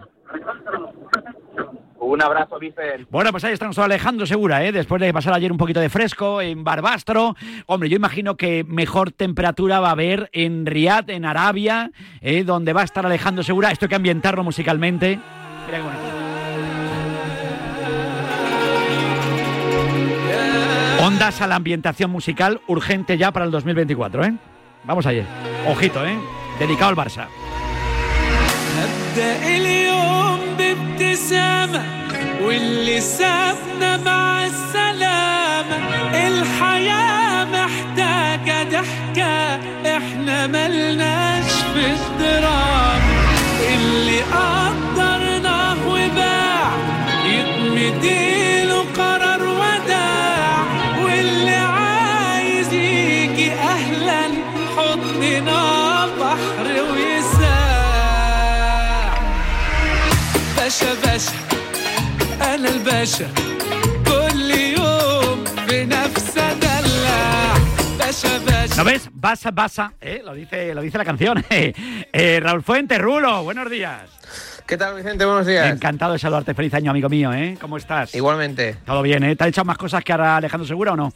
[2.05, 3.07] Un abrazo, Vicen.
[3.09, 4.71] Bueno, pues ahí está nuestro Alejandro Segura, ¿eh?
[4.71, 7.35] después de pasar ayer un poquito de fresco en Barbastro.
[7.65, 11.91] Hombre, yo imagino que mejor temperatura va a haber en Riad, en Arabia,
[12.21, 12.43] ¿eh?
[12.43, 13.71] donde va a estar Alejandro Segura.
[13.71, 15.17] Esto hay que ambientarlo musicalmente.
[15.65, 16.22] Mira qué bonito.
[21.22, 24.34] Ondas a la ambientación musical urgente ya para el 2024, ¿eh?
[24.84, 25.24] Vamos allá.
[25.66, 26.18] Ojito, ¿eh?
[26.58, 27.28] Dedicado al Barça.
[28.78, 31.82] ابدا اليوم بابتسامة
[32.42, 35.76] واللي سابنا مع السلامة
[36.28, 39.54] الحياة محتاجة ضحكة
[39.96, 42.98] احنا ملناش في الدراما
[43.74, 46.70] اللي قدرناه وباع
[60.72, 61.18] يتمدي
[62.40, 63.28] انا الباشا
[64.06, 67.54] كل يوم بنفس ادلع
[67.98, 69.08] باشا باشا ¿No ves?
[69.12, 70.22] Basa, basa, ¿eh?
[70.24, 71.44] lo, dice, lo dice la canción.
[71.50, 74.02] Eh, Raúl Fuente, Rulo, buenos días.
[74.66, 75.24] ¿Qué tal, Vicente?
[75.24, 75.70] Buenos días.
[75.70, 76.54] Encantado de saludarte.
[76.54, 77.56] Feliz año, amigo mío, ¿eh?
[77.60, 78.14] ¿Cómo estás?
[78.14, 78.76] Igualmente.
[78.86, 79.36] Todo bien, ¿eh?
[79.36, 81.12] ¿Te ha echado más cosas que ahora Alejandro Segura o no?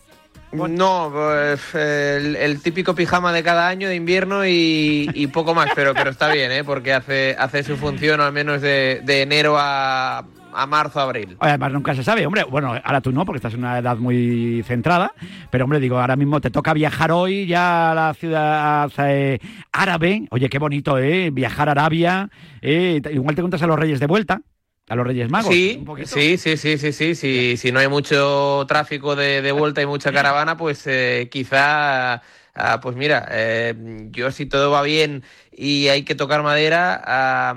[0.52, 5.70] No, pues, el, el típico pijama de cada año de invierno y, y poco más,
[5.76, 6.64] pero, pero está bien, ¿eh?
[6.64, 10.20] porque hace, hace su función al menos de, de enero a,
[10.54, 11.36] a marzo, abril.
[11.40, 12.44] Además, nunca se sabe, hombre.
[12.46, 15.12] Bueno, ahora tú no, porque estás en una edad muy centrada.
[15.52, 19.40] Pero, hombre, digo, ahora mismo te toca viajar hoy ya a la ciudad eh,
[19.74, 20.28] árabe.
[20.32, 21.30] Oye, qué bonito, ¿eh?
[21.30, 22.30] Viajar a Arabia.
[22.62, 24.42] eh, Igual te contas a los Reyes de vuelta,
[24.90, 25.54] a los Reyes Magos.
[25.54, 27.58] Sí, sí, sí, sí, sí, sí, sí.
[27.58, 32.22] Si no hay mucho tráfico de, de vuelta y mucha caravana, pues eh, quizá,
[32.56, 33.74] ah, pues mira, eh,
[34.12, 37.56] yo si todo va bien y hay que tocar madera, ah,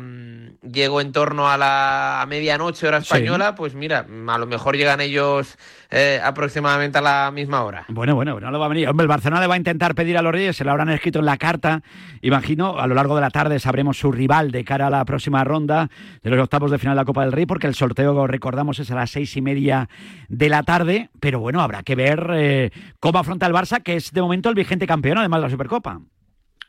[0.63, 3.05] llego en torno a la a medianoche hora Sí.
[3.05, 5.57] española, pues mira, a lo mejor llegan ellos
[5.91, 7.85] eh, aproximadamente a la misma hora.
[7.89, 8.89] Bueno, bueno, no lo va a venir.
[8.89, 11.19] Hombre, el Barcelona le va a intentar pedir a los Reyes, se lo habrán escrito
[11.19, 11.83] en la carta.
[12.23, 15.45] Imagino, a lo largo de la tarde sabremos su rival de cara a la próxima
[15.45, 15.91] ronda
[16.23, 18.91] de los octavos de final de la Copa del Rey, porque el sorteo, recordamos, es
[18.91, 19.89] a las seis y media
[20.29, 21.11] de la tarde.
[21.21, 22.71] Pero bueno, habrá que ver eh,
[23.01, 26.01] cómo afronta el Barça, que es de momento el vigente campeón, además de la Supercopa.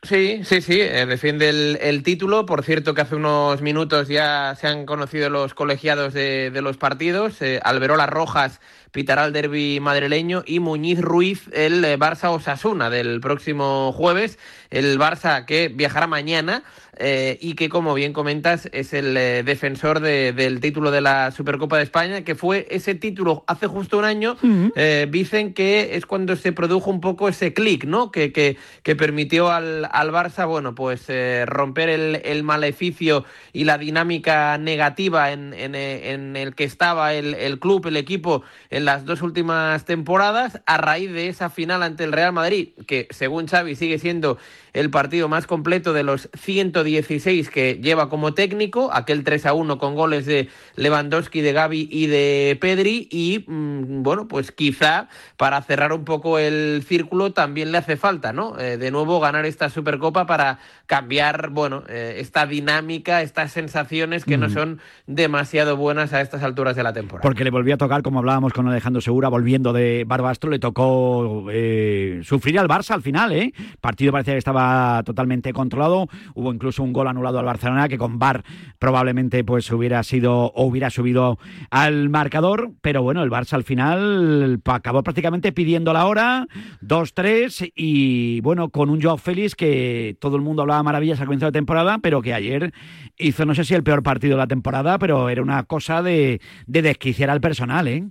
[0.04, 2.44] Sí, sí, sí, eh, defiende el, el título.
[2.44, 6.76] Por cierto, que hace unos minutos ya se han conocido los colegiados de, de los
[6.76, 7.40] partidos.
[7.40, 8.60] Eh, Alberola Rojas
[8.92, 14.38] pitará el derby madrileño y Muñiz Ruiz el eh, Barça Osasuna del próximo jueves.
[14.72, 16.64] El Barça que viajará mañana
[16.98, 21.30] eh, y que, como bien comentas, es el eh, defensor de- del título de la
[21.30, 24.36] Supercopa de España, que fue ese título hace justo un año.
[24.76, 28.10] Eh, dicen que es cuando se produjo un poco ese clic, ¿no?
[28.10, 31.06] Que, que, que permitió al, al Barça, bueno, pues
[31.46, 37.34] romper el, el maleficio y la dinámica negativa en, en, en el que estaba el,
[37.34, 42.04] el club, el equipo, en las dos últimas temporadas, a raíz de esa final ante
[42.04, 44.38] el Real Madrid, que según Xavi sigue siendo
[44.72, 49.78] el partido más completo de los 116 que lleva como técnico, aquel 3 a 1
[49.78, 55.60] con goles de Lewandowski, de Gaby y de Pedri, y mm, bueno, pues quizá para
[55.62, 58.58] cerrar un poco el círculo también le hace falta, ¿no?
[58.58, 64.38] Eh, de nuevo ganar esta Supercopa para cambiar, bueno, eh, esta dinámica, estas sensaciones que
[64.38, 64.52] no Mm.
[64.52, 67.22] son demasiado buenas a estas alturas de la temporada.
[67.22, 71.46] Porque le volvió a tocar, como hablábamos con Alejandro Segura, volviendo de Barbastro, le tocó
[71.50, 73.52] eh, sufrir al Barça al final, ¿eh?
[73.80, 74.61] Partido parecía que estaba
[75.04, 76.08] totalmente controlado.
[76.34, 78.44] Hubo incluso un gol anulado al Barcelona que con VAR
[78.78, 81.38] probablemente pues hubiera sido o hubiera subido
[81.70, 82.72] al marcador.
[82.80, 86.46] Pero bueno, el Barça al final acabó prácticamente pidiendo la hora,
[86.82, 91.46] 2-3 y bueno, con un Joao Félix que todo el mundo hablaba maravillas al comienzo
[91.46, 92.72] de temporada, pero que ayer
[93.18, 96.40] hizo no sé si el peor partido de la temporada, pero era una cosa de,
[96.66, 98.04] de desquiciar al personal, ¿eh?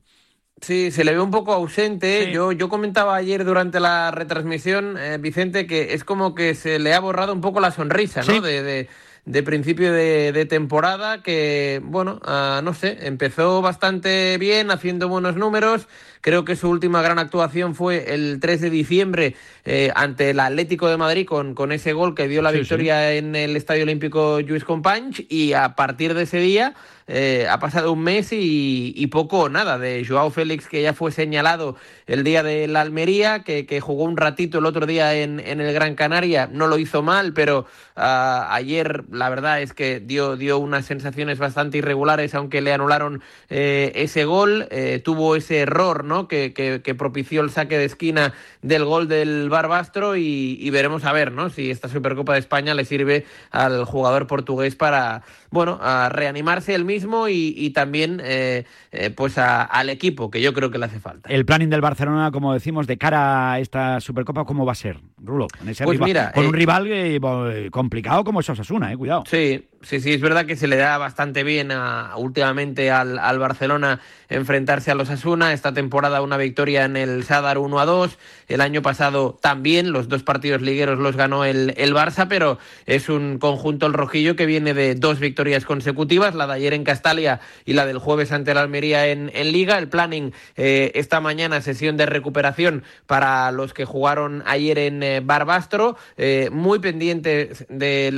[0.62, 2.32] Sí, se le ve un poco ausente.
[2.32, 6.94] Yo, yo comentaba ayer durante la retransmisión, eh, Vicente, que es como que se le
[6.94, 8.26] ha borrado un poco la sonrisa, ¿no?
[8.34, 8.40] Sí.
[8.40, 8.88] De, de-
[9.24, 15.36] de principio de, de temporada, que, bueno, ah, no sé, empezó bastante bien, haciendo buenos
[15.36, 15.88] números.
[16.22, 20.88] Creo que su última gran actuación fue el 3 de diciembre eh, ante el Atlético
[20.88, 24.40] de Madrid con, con ese gol que dio la Sí, victoria en el Estadio Olímpico
[24.40, 25.24] Lluís Companys.
[25.30, 26.74] Y a partir de ese día
[27.08, 30.94] eh, ha pasado un mes y, y poco o nada de Joao Félix que ya
[30.94, 35.14] fue señalado el día de la Almería, que, que jugó un ratito el otro día
[35.16, 37.66] en, en el Gran Canaria, no lo hizo mal, pero
[37.96, 43.22] ah, ayer la verdad es que dio, dio unas sensaciones bastante irregulares, aunque le anularon
[43.50, 46.11] eh, ese gol, eh, tuvo ese error ¿no?
[46.28, 51.32] Que, propició el saque de esquina del gol del Barbastro y, y veremos a ver
[51.32, 51.50] ¿no?
[51.50, 56.86] si esta Supercopa de España le sirve al jugador portugués para bueno a reanimarse él
[56.86, 60.86] mismo y, y también eh, eh, pues a- al equipo que yo creo que le
[60.86, 61.30] hace falta.
[61.30, 64.98] El planning del Barcelona, como decimos, de cara a esta Supercopa, ¿cómo va a ser,
[65.18, 65.48] Rulo?
[65.68, 68.98] Ese Pues rival- mira, con eh, un rival eh, bo- complicado como es Osasuna, eh,
[68.98, 69.24] cuidado.
[69.30, 73.38] Sí, sí, sí, es verdad que se le da bastante bien a- últimamente al, al
[73.40, 74.00] Barcelona
[74.30, 75.52] enfrentarse a los Asuna.
[75.54, 78.18] Esta temporada una victoria en el Sadar 1 a 2.
[78.48, 83.10] El año pasado también, los dos partidos ligueros los ganó el, el Barça, pero es
[83.10, 87.40] un conjunto el rojillo que viene de dos victorias consecutivas, la de ayer en Castalia
[87.66, 89.78] y la del jueves ante la Almería en, Liga.
[89.78, 95.20] El planning eh, esta mañana, sesión de recuperación para los que jugaron ayer en eh,
[95.20, 98.12] Barbastro, eh, muy pendientes de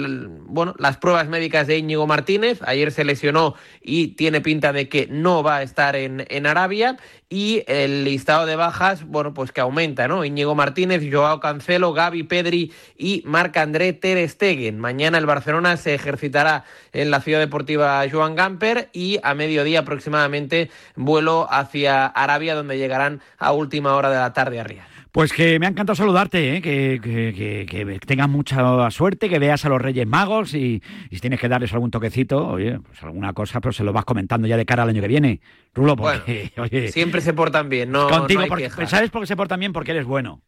[0.46, 2.60] bueno, las pruebas médicas de Íñigo Martínez.
[2.64, 6.98] Ayer se lesionó y tiene pinta de que no va a estar en, en Arabia.
[7.30, 10.24] Y el listado de bajas, bueno, pues que aumenta, ¿no?
[10.24, 14.78] Íñigo Martínez, Joao Cancelo, Gaby Pedri y Marc-André Ter Stegen.
[14.78, 20.70] Mañana el Barcelona se ejercitará en la ciudad deportiva Joan Gamper y a mediodía aproximadamente
[20.96, 24.94] vuelo hacia Arabia donde llegarán a última hora de la tarde a Riyadh.
[25.14, 26.62] Pues que me ha encantado saludarte, ¿eh?
[26.64, 31.16] que, que, que, que tengas mucha suerte, que veas a los Reyes Magos y, y
[31.16, 34.48] si tienes que darles algún toquecito, oye, pues alguna cosa, pero se lo vas comentando
[34.48, 35.40] ya de cara al año que viene.
[35.76, 38.88] Rulo, porque, oye, Siempre se portan bien, no, contigo, no hay porque.
[38.88, 39.72] ¿sabes por qué se portan bien?
[39.72, 40.42] Porque eres bueno.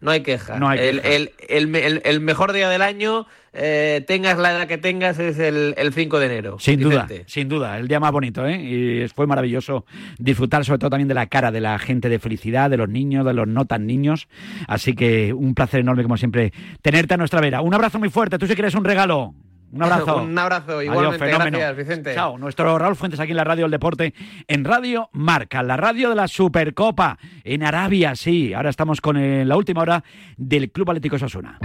[0.00, 0.58] No hay queja.
[0.58, 1.14] No hay el, queja.
[1.14, 5.38] el- el- el- el mejor día del año, eh, tengas la edad que tengas, es
[5.38, 6.56] el, el 5 de enero.
[6.58, 8.60] Sin duda, sin duda, el día más bonito, ¿eh?
[8.60, 9.86] Y fue maravilloso
[10.18, 13.24] disfrutar sobre todo también de la cara de la gente de felicidad, de los niños,
[13.24, 14.28] de los no tan niños.
[14.66, 17.60] Así que un placer enorme, como siempre, tenerte a nuestra vera.
[17.60, 19.34] Un abrazo muy fuerte, tú si quieres un regalo.
[19.74, 20.16] Un abrazo.
[20.22, 21.18] Un abrazo, Adiós, igualmente.
[21.26, 21.58] fenómeno.
[21.58, 22.14] Gracias, Vicente.
[22.14, 24.14] Chao, nuestro Raúl Fuentes aquí en la Radio del Deporte,
[24.48, 28.54] en Radio Marca, la radio de la Supercopa, en Arabia, sí.
[28.54, 30.04] Ahora estamos con eh, la última hora
[30.36, 31.58] del Club Atlético Osasuna.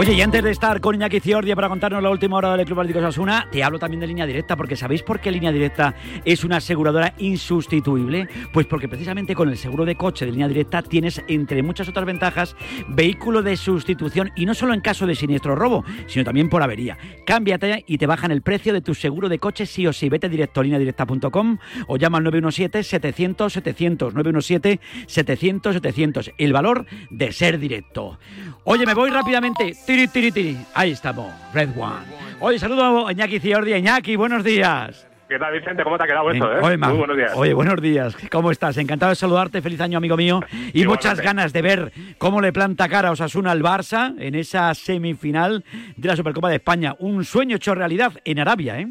[0.00, 2.80] Oye, y antes de estar con Iñaki Ciordia para contarnos la última hora del Club
[2.80, 5.94] Atlético Osasuna, te hablo también de Línea Directa, porque ¿sabéis por qué Línea Directa
[6.24, 8.26] es una aseguradora insustituible?
[8.50, 12.06] Pues porque precisamente con el seguro de coche de Línea Directa tienes, entre muchas otras
[12.06, 12.56] ventajas,
[12.88, 16.96] vehículo de sustitución y no solo en caso de siniestro robo, sino también por avería.
[17.26, 20.08] Cámbiate y te bajan el precio de tu seguro de coche sí o sí.
[20.08, 24.14] Vete directo a lineadirecta.com o llama al 917-700-700.
[24.14, 26.32] 917-700-700.
[26.38, 28.18] El valor de ser directo.
[28.64, 29.74] Oye, me voy rápidamente.
[29.90, 30.56] Tiri, tiri, tiri.
[30.72, 31.34] Ahí estamos.
[31.52, 32.06] Red One.
[32.38, 33.76] Oye, saludo a Iñaki Ciordia.
[33.76, 35.04] Iñaki, buenos días.
[35.28, 35.82] ¿Qué tal, Vicente?
[35.82, 36.60] ¿Cómo te ha quedado esto, eh?
[36.62, 37.32] Oye, Muy buenos días.
[37.34, 38.16] Oye, buenos días.
[38.30, 38.78] ¿Cómo estás?
[38.78, 39.60] Encantado de saludarte.
[39.60, 40.42] Feliz año, amigo mío.
[40.52, 40.86] Y Igualmente.
[40.86, 45.64] muchas ganas de ver cómo le planta cara a Osasuna al Barça en esa semifinal
[45.96, 46.94] de la Supercopa de España.
[47.00, 48.86] Un sueño hecho realidad en Arabia, ¿eh?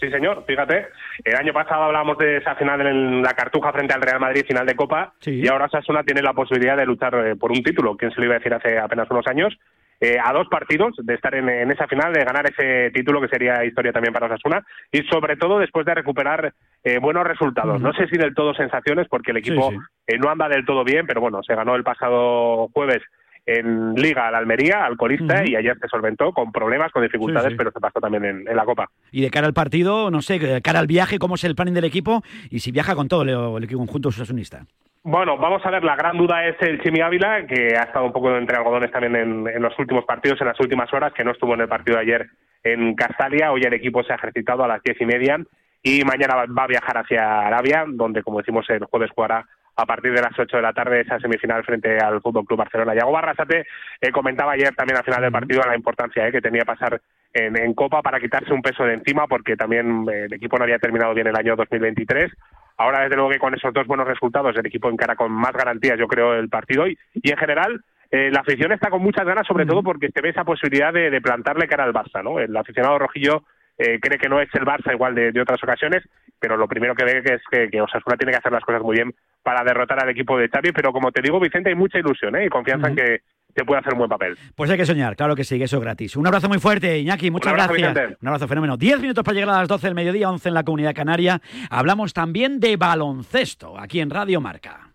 [0.00, 0.88] Sí, señor, fíjate.
[1.22, 4.66] El año pasado hablábamos de esa final en la Cartuja frente al Real Madrid, final
[4.66, 8.10] de Copa, y ahora Sasuna tiene la posibilidad de luchar eh, por un título, ¿quién
[8.10, 9.56] se lo iba a decir hace apenas unos años?
[10.00, 13.28] Eh, a dos partidos de estar en, en esa final, de ganar ese título que
[13.28, 17.80] sería historia también para Osasuna y sobre todo después de recuperar eh, buenos resultados.
[17.80, 19.76] No sé si del todo sensaciones porque el equipo sí.
[20.08, 23.02] eh, no anda del todo bien, pero bueno, se ganó el pasado jueves
[23.46, 27.52] en Liga al Almería, al colista, y ayer se solventó con problemas, con dificultades, Sí,
[27.52, 27.56] sí.
[27.58, 28.88] pero se pasó también en- en la Copa.
[29.12, 31.74] Y de cara al partido, no sé, de cara al viaje, cómo es el planning
[31.74, 33.28] del equipo y si viaja con todo el,
[33.58, 34.64] el equipo conjunto osasunista.
[35.02, 38.12] Bueno, vamos a ver, la gran duda es el Chimi Ávila, que ha estado un
[38.12, 41.32] poco entre algodones también en, en los últimos partidos, en las últimas horas, que no
[41.32, 42.26] estuvo en el partido de ayer
[42.62, 43.52] en Castalia.
[43.52, 45.38] Hoy el equipo se ha ejercitado a las diez y media
[45.82, 49.44] y mañana va a viajar hacia Arabia, donde, como decimos, el jueves jugará
[49.76, 52.94] a partir de las 8 de la tarde esa semifinal frente al Fútbol Club Barcelona.
[52.94, 53.66] Yago Barrasate
[54.00, 57.00] eh, comentaba ayer también al final del partido la importancia eh, que tenía pasar
[57.32, 60.64] en, en Copa para quitarse un peso de encima, porque también eh, el equipo no
[60.64, 62.32] había terminado bien el año 2023.
[62.76, 65.98] Ahora, desde luego, que con esos dos buenos resultados, el equipo encara con más garantías,
[65.98, 66.86] yo creo, el partido.
[66.86, 70.20] Y, y en general, eh, la afición está con muchas ganas, sobre todo porque se
[70.20, 72.22] ve esa posibilidad de, de plantarle cara al Barça.
[72.22, 72.38] ¿no?
[72.38, 73.44] El aficionado rojillo
[73.78, 76.02] eh, cree que no es el Barça igual de, de otras ocasiones,
[76.38, 78.82] pero lo primero que ve que es que, que Osasuna tiene que hacer las cosas
[78.82, 80.72] muy bien para derrotar al equipo de Xavi.
[80.72, 82.46] Pero como te digo, Vicente, hay mucha ilusión ¿eh?
[82.46, 83.20] y confianza en que
[83.56, 84.36] se puede hacer un buen papel.
[84.54, 86.16] Pues hay que soñar, claro que sí, que eso es gratis.
[86.16, 87.94] Un abrazo muy fuerte, Iñaki, muchas Un abrazo, gracias.
[87.94, 88.18] Vicente.
[88.20, 88.76] Un abrazo fenómeno.
[88.76, 91.40] Diez minutos para llegar a las 12 del mediodía, 11 en la comunidad canaria.
[91.70, 94.93] Hablamos también de baloncesto, aquí en Radio Marca.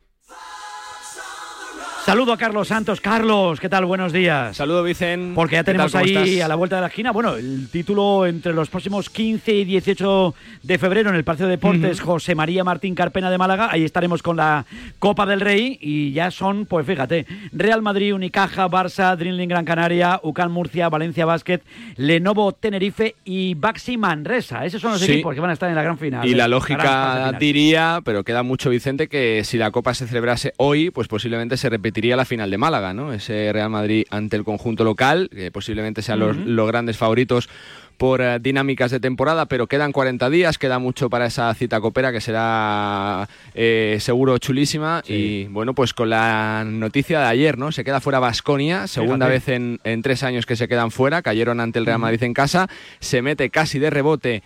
[2.09, 3.01] Saludo a Carlos Santos.
[3.01, 3.85] Carlos, ¿qué tal?
[3.85, 4.57] Buenos días.
[4.57, 5.33] Saludo, Vicen.
[5.35, 6.43] Porque ya tenemos ¿Cómo ahí estás?
[6.43, 10.33] a la vuelta de la esquina, bueno, el título entre los próximos 15 y 18
[10.63, 13.69] de febrero en el Partido de Deportes José María Martín Carpena de Málaga.
[13.71, 14.65] Ahí estaremos con la
[14.97, 20.19] Copa del Rey y ya son, pues fíjate, Real Madrid, Unicaja, Barça, Dreamling Gran Canaria,
[20.23, 21.61] UCAN Murcia, Valencia Basket,
[21.95, 24.65] Lenovo Tenerife y Baxi Manresa.
[24.65, 25.11] Esos son los Sí.
[25.11, 26.27] equipos que van a estar en la gran final.
[26.27, 26.35] Y ¿eh?
[26.35, 30.89] la Gran lógica diría, pero queda mucho Vicente, que si la Copa se celebrase hoy,
[30.89, 33.13] pues posiblemente se repetiría la final de Málaga, ¿no?
[33.13, 37.49] Ese Real Madrid ante el conjunto local, que posiblemente sean los, grandes favoritos
[37.97, 42.11] por eh, dinámicas de temporada, pero quedan 40 días, queda mucho para esa cita copera
[42.11, 47.71] que será eh, seguro chulísima y bueno, pues con la noticia de ayer, ¿no?
[47.71, 49.51] Se queda fuera Basconia, segunda Fíjate.
[49.51, 52.33] vez en, en tres años que se quedan fuera, cayeron ante el Real Madrid en
[52.33, 52.69] casa,
[52.99, 54.43] se mete casi de rebote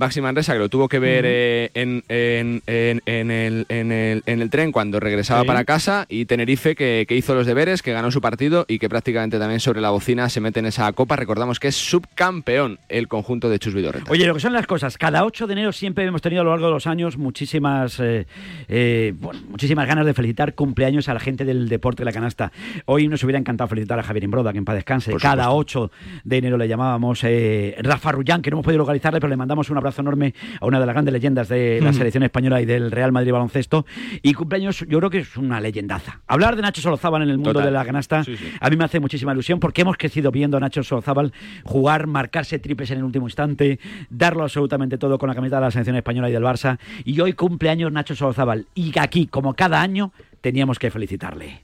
[0.00, 2.62] Maxi Manresa, que lo tuvo que ver eh, en, en-
[3.06, 5.46] en- el, en el- en el tren cuando regresaba Sí.
[5.46, 8.88] para casa, y Tenerife, que, que hizo los deberes, que ganó su partido y que
[8.88, 11.14] prácticamente también sobre la bocina se mete en esa copa.
[11.16, 14.10] Recordamos que es subcampeón el conjunto de Chus Vidorreta.
[14.10, 16.50] Oye, lo que son las cosas, cada 8 de enero siempre hemos tenido a lo
[16.50, 18.26] largo de los años muchísimas, eh,
[18.68, 22.50] eh, bueno, muchísimas ganas de felicitar cumpleaños a la gente del deporte de la canasta.
[22.86, 25.10] Hoy nos hubiera encantado felicitar a Javier Imbroda, que en paz descanse.
[25.10, 25.90] Por Cada 8
[26.24, 29.68] de enero le llamábamos eh, Rafa Rullán, que no hemos podido localizarle, pero le mandamos
[29.70, 32.64] un abrazo abrazo enorme a una de las grandes leyendas de la selección española y
[32.64, 33.84] del Real Madrid baloncesto.
[34.22, 36.20] Y cumpleaños, yo creo que es una leyendaza.
[36.26, 37.66] Hablar de Nacho Solozábal en el mundo Total.
[37.66, 38.22] de la canasta
[38.60, 41.32] a mí me hace muchísima ilusión porque hemos crecido viendo a Nacho Solozábal
[41.64, 43.78] jugar, marcarse triples en el último instante,
[44.08, 46.78] darlo absolutamente todo con la camiseta de la selección española y del Barça.
[47.04, 48.66] Y hoy cumpleaños Nacho Solozábal.
[48.74, 51.62] Y aquí, como cada año, teníamos que felicitarle.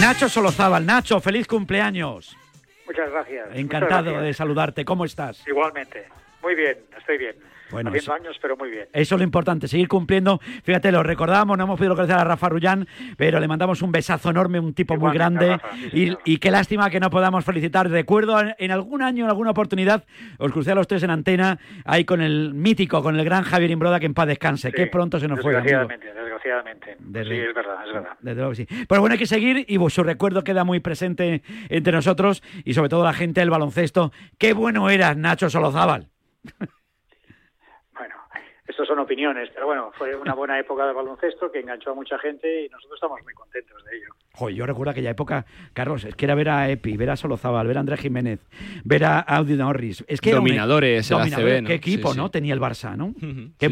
[0.00, 2.36] Nacho Solozábal, Nacho, feliz cumpleaños.
[2.86, 3.48] Muchas gracias.
[3.52, 4.22] Encantado Muchas gracias.
[4.24, 4.84] de saludarte.
[4.84, 5.46] ¿Cómo estás?
[5.46, 6.06] Igualmente.
[6.42, 7.36] Muy bien, estoy bien.
[7.70, 8.88] Bueno, Haciendo eso- años, pero muy bien.
[8.94, 10.40] Eso es lo importante, seguir cumpliendo.
[10.62, 14.30] Fíjate, lo recordamos, no hemos podido localizar a Rafa Rullán, pero le mandamos un besazo
[14.30, 15.50] enorme, un tipo muy grande.
[15.50, 17.90] Rafa, sí, y, y qué lástima que no podamos felicitar.
[17.90, 20.04] Recuerdo en, algún año, en alguna oportunidad,
[20.38, 23.70] os crucé a los tres en antena, ahí con el mítico, con el gran Javier
[23.70, 24.72] Imbroda, que en paz descanse.
[24.72, 25.52] Qué pronto se nos fue.
[25.52, 26.96] Desgraciadamente, desgraciadamente.
[27.00, 28.12] Desde- Sí, es verdad, es verdad.
[28.22, 28.66] Desde luego que sí.
[28.88, 32.72] Pero bueno, hay que seguir y pues, su recuerdo queda muy presente entre nosotros y
[32.72, 34.10] sobre todo la gente del baloncesto.
[34.38, 36.08] Qué bueno eras, Nacho Solozábal.
[38.66, 42.18] Estos son opiniones, pero bueno, fue una buena época del baloncesto que enganchó a mucha
[42.18, 44.08] gente y nosotros estamos muy contentos de ello.
[44.34, 47.66] Joder, yo recuerdo aquella época, Carlos, es que era ver a Epi, ver a Solozábal,
[47.66, 48.40] ver a Andrés Jiménez,
[48.84, 50.04] ver a Audi Norris.
[50.06, 51.66] Es que un- Dominadores.
[51.66, 52.20] Qué equipo, Sí, sí.
[52.20, 52.30] ¿no?
[52.30, 53.14] Tenía el Barça, ¿no?
[53.58, 53.70] Qué sí.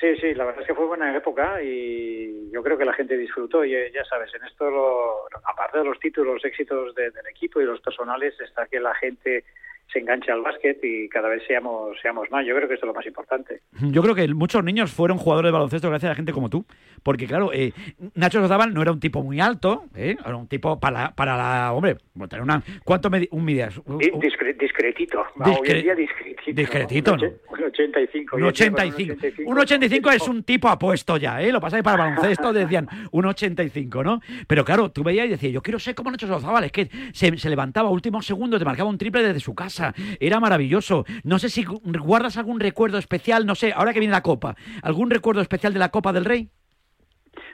[0.00, 3.16] Sí, sí, la verdad es que fue buena época y yo creo que la gente
[3.18, 3.64] disfrutó.
[3.64, 7.26] Y eh, ya sabes, en esto, lo- aparte de los títulos, los éxitos de- del
[7.26, 9.44] equipo y los personales, está que la gente
[9.92, 12.44] se enganche al básquet y cada vez seamos, seamos más.
[12.46, 13.62] Yo creo que esto es lo más importante.
[13.80, 16.64] Yo creo que muchos niños fueron jugadores de baloncesto gracias a gente como tú.
[17.02, 17.72] Porque, claro, eh,
[18.14, 20.16] Nacho Solozábal no era un tipo muy alto, ¿eh?
[20.24, 21.72] era un tipo para, para la.
[21.72, 22.62] Hombre, bueno, tener una.
[22.84, 23.48] ¿Cuánto medi- un?
[23.48, 25.24] Un- Di- discre- discretito.
[25.36, 26.52] Discre- Hoy en día discretito.
[26.60, 28.36] discretito, Un, oche- un 85.
[28.36, 29.50] Un Hoy en día, con 85.
[29.50, 31.50] Un 85 es un tipo apuesto ya, ¿eh?
[31.52, 34.20] Lo pasa que para baloncesto decían un 85, ¿no?
[34.46, 37.38] Pero claro, tú veías y decías, yo quiero ser como Nacho Solozábal, es que se,
[37.38, 39.77] se levantaba a último segundo, te marcaba un triple desde su casa,
[40.20, 41.04] era maravilloso.
[41.24, 44.54] No sé si gu- guardas algún recuerdo especial, no sé, ahora que viene la Copa,
[44.82, 46.48] ¿algún recuerdo especial de la Copa del Rey?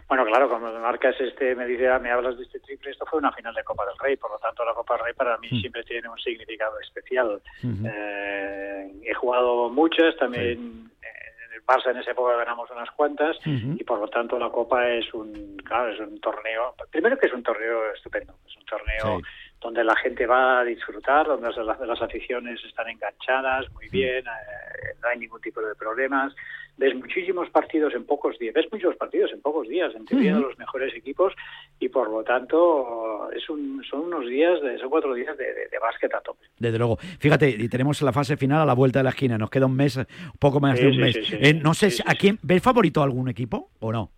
[0.09, 3.07] Bueno, claro, como me marcas este, me dice, ah, me hablas de este triple, esto
[3.07, 5.39] fue una final de Copa del Rey, por lo tanto la Copa del Rey para
[5.39, 5.61] mí Mm.
[5.61, 7.41] siempre tiene un significado especial.
[7.63, 13.83] Eh, he jugado muchas, también en el Barça en esa época ganamos unas cuantas y
[13.85, 17.43] por lo tanto la Copa es un, claro, es un torneo, primero que es un
[17.43, 19.21] torneo estupendo, es un torneo
[19.65, 24.95] donde la gente va a disfrutar, donde las, las aficiones están enganchadas muy bien, eh,
[25.03, 26.35] no hay ningún tipo de problemas.
[26.77, 30.41] Ves muchísimos partidos en pocos días, ves muchos partidos en pocos días, en teoría de
[30.41, 31.33] los mejores equipos
[31.79, 35.69] y por lo tanto es un, son unos días, de, son cuatro días de, de,
[35.71, 36.45] de básquet a tope.
[36.59, 36.97] Desde luego.
[37.19, 39.39] Fíjate, y tenemos la fase final a la vuelta de la esquina.
[39.39, 39.99] Nos queda un mes,
[40.39, 41.15] poco más Sí, de un sí, mes.
[41.27, 44.11] sí, Eh, no sé, si- ¿a quién ves favorito a algún equipo o no?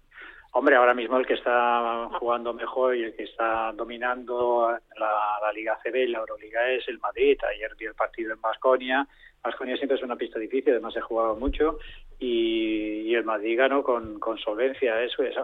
[0.59, 5.11] Hombre, ahora mismo el que está jugando mejor y el que está dominando la,
[5.43, 7.37] la Liga CB y la Euroliga es el Madrid.
[7.55, 9.07] Ayer vi el partido en Basconia.
[9.45, 11.79] Basconia siempre es una pista difícil, además se ha jugado mucho
[12.19, 15.03] y, y el Madrid ganó con, con solvencia.
[15.03, 15.35] Eso es,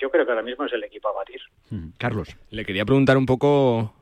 [0.00, 1.42] yo creo que ahora mismo es el equipo a batir.
[1.98, 2.34] Carlos.
[2.48, 3.92] Le quería preguntar un poco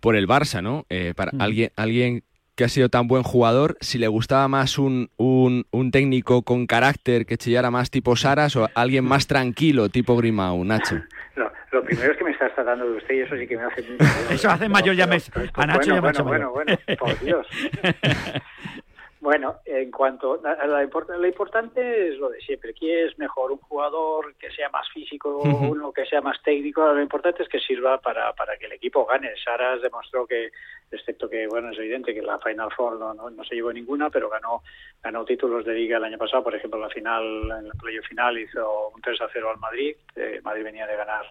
[0.00, 0.84] por el Barça, ¿no?
[0.90, 1.42] Eh, para Ujú.
[1.42, 2.22] alguien, alguien
[2.56, 6.66] que ha sido tan buen jugador, si le gustaba más un, un, un técnico con
[6.66, 10.96] carácter que chillara más tipo Saras o alguien más tranquilo tipo Grimau, Nacho.
[11.36, 13.64] Lo, lo primero es que me estás tratando de usted y eso sí que me
[13.64, 13.84] hace...
[14.34, 15.18] Eso hace mayor ya me...
[15.54, 16.78] A Nacho ya me ha bueno, hecho bueno, mayor.
[16.86, 17.46] bueno, por Dios.
[19.26, 22.72] Bueno, en cuanto a la lo importante es lo de siempre.
[22.72, 23.50] ¿Quién es mejor?
[23.50, 26.86] ¿Un jugador que sea más físico, uno que sea más técnico?
[26.92, 29.34] Lo importante es que sirva para, para que el equipo gane.
[29.44, 30.52] Saras demostró que,
[30.92, 34.10] excepto que, bueno, es evidente que la Final Four no, no, no se llevó ninguna,
[34.10, 34.62] pero ganó
[35.02, 36.44] ganó títulos de liga el año pasado.
[36.44, 39.96] Por ejemplo, la final, en la playoff final hizo un 3 a 0 al Madrid.
[40.14, 41.24] Eh, Madrid venía de ganar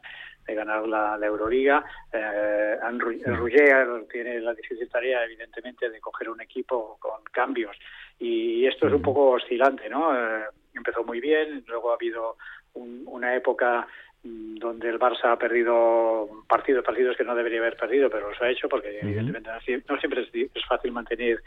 [0.46, 1.84] de ganar la, la Euroliga.
[2.12, 3.22] Eh, Anne Ru-.
[3.38, 7.76] Rougier tiene la difícil tarea, evidentemente, de coger un equipo con cambios.
[8.20, 10.16] Y esto es un poco oscilante, ¿no?
[10.16, 10.44] Eh,
[10.74, 12.38] empezó muy bien, luego ha habido
[12.74, 13.88] un- una época
[14.24, 18.42] mm, donde el Barça ha perdido partidos, partidos que no debería haber perdido, pero los
[18.42, 21.42] ha hecho porque evidentemente no sie- no siempre es, fácil mantener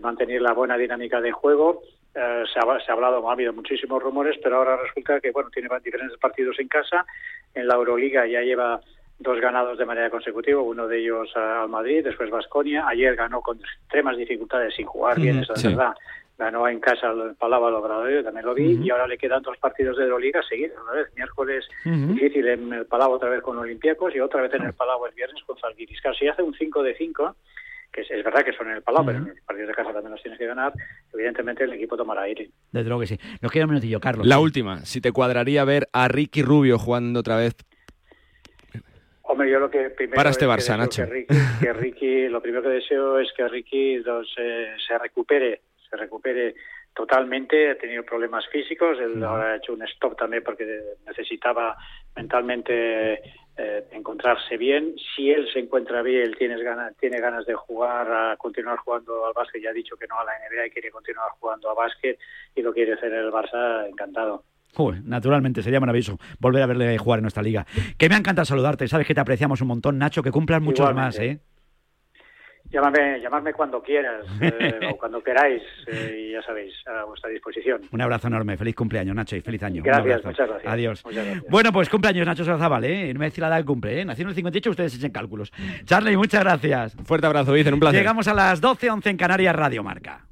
[0.00, 1.82] mantener la buena dinámica de juego.
[2.14, 5.50] Eh, se, ha, se ha hablado, ha habido muchísimos rumores, pero ahora resulta que bueno
[5.50, 7.06] tiene diferentes partidos en casa.
[7.54, 8.80] En la Euroliga ya lleva
[9.18, 12.86] dos ganados de manera consecutiva, uno de ellos al Madrid, después Vasconia.
[12.86, 15.68] Ayer ganó con extremas dificultades sin jugar bien, Ujú, eso es sí.
[15.68, 15.94] verdad.
[16.36, 19.56] Ganó en casa el Palau al Obradoiro, también lo vi, y ahora le quedan dos
[19.58, 24.14] partidos de Euroliga seguidos, otra vez, miércoles difícil en el Palau otra vez con Olympiacos
[24.14, 26.00] y otra vez en el Palau el viernes con Zalgiris.
[26.00, 27.36] Claro, si hace un 5 de 5,
[27.92, 29.92] que es, es verdad que son en el Palau, pero en los partidos de casa
[29.92, 30.72] también los tienes que ganar,
[31.12, 32.48] evidentemente el equipo tomará aire.
[32.70, 33.18] Desde luego que sí.
[33.40, 34.26] Nos queda un minutillo, Carlos.
[34.26, 37.54] La última, si te cuadraría ver a Ricky Rubio jugando otra vez.
[39.22, 41.04] Hombre, yo lo que primero Para este es que Barça, Nacho.
[41.04, 45.62] Que Ricky, que Ricky- lo primero que deseo es que Ricky los, eh, se recupere,
[45.88, 46.54] se recupere
[46.94, 47.70] totalmente.
[47.70, 50.66] Ha tenido problemas físicos, él ahora ha hecho un stop también porque
[51.06, 51.76] necesitaba
[52.16, 53.22] mentalmente
[53.56, 54.94] eh, encontrarse bien.
[55.14, 59.32] Si él se encuentra bien, tiene ganas, tiene ganas de jugar, a continuar jugando al
[59.34, 62.18] básquet, ya ha dicho que no a la NBA y quiere continuar jugando a básquet
[62.54, 64.44] y lo quiere hacer en el Barça, encantado.
[65.04, 67.66] Naturalmente, sería maravilloso volver a verle jugar en nuestra liga.
[67.98, 71.04] Que me encanta saludarte, sabes que te apreciamos un montón, Nacho, que cumplas muchos Igualmente.
[71.06, 71.40] más, ¿eh?
[72.72, 77.82] Llámame, llamadme cuando quieras eh, o cuando queráis eh, y ya sabéis, a vuestra disposición.
[77.90, 79.82] Un abrazo enorme, feliz cumpleaños, Nacho, y feliz año.
[79.84, 80.72] Gracias, muchas gracias.
[80.72, 81.04] Adiós.
[81.04, 81.50] Muchas gracias.
[81.50, 83.12] Bueno, pues cumpleaños Nacho Sorazabal, ¿eh?
[83.12, 84.04] No me decir la edad que cumple, ¿eh?
[84.04, 85.52] Nació en el 58, ustedes echen cálculos.
[85.84, 86.96] Charlie, muchas gracias.
[87.04, 88.00] Fuerte abrazo, Vicen, un placer.
[88.00, 90.24] Llegamos a las 12, 11 en Canarias, Radio Marca.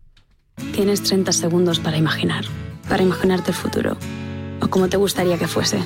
[0.72, 2.45] Tienes 30 segundos para imaginar,
[2.88, 3.97] para imaginarte el futuro,
[4.62, 5.78] o como te gustaría que fuese,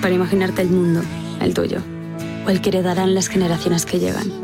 [0.00, 1.02] para imaginarte el mundo,
[1.40, 1.78] el tuyo,
[2.46, 4.43] o el que heredarán las generaciones que llegan,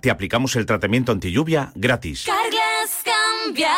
[0.00, 2.24] te aplicamos el tratamiento anti lluvia gratis.
[2.26, 3.70] Carglass cambia,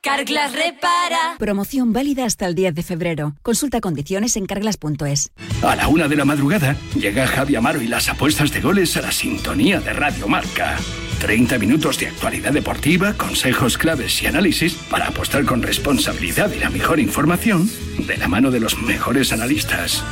[0.00, 1.36] Carglass repara.
[1.38, 3.34] Promoción válida hasta el 10 de febrero.
[3.42, 5.30] Consulta condiciones en carglass.es.
[5.62, 9.02] A la una de la madrugada llega Javi Amaro y las apuestas de goles a
[9.02, 10.76] la sintonía de Radio Marca.
[11.20, 16.68] 30 minutos de actualidad deportiva, consejos claves y análisis para apostar con responsabilidad y la
[16.68, 17.70] mejor información
[18.06, 20.02] de la mano de los mejores analistas.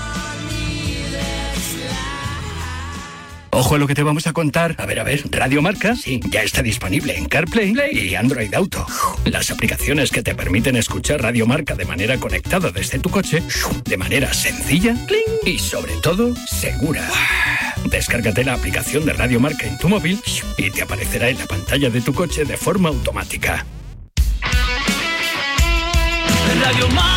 [3.52, 4.76] Ojo a lo que te vamos a contar.
[4.78, 8.86] A ver, a ver, Radio Marca, sí, ya está disponible en CarPlay y Android Auto.
[9.24, 13.42] Las aplicaciones que te permiten escuchar Radio Marca de manera conectada desde tu coche,
[13.84, 14.94] de manera sencilla
[15.44, 17.08] y sobre todo segura.
[17.90, 20.20] Descárgate la aplicación de Radio Marca en tu móvil
[20.56, 23.66] y te aparecerá en la pantalla de tu coche de forma automática.
[26.62, 27.10] Radio Marca.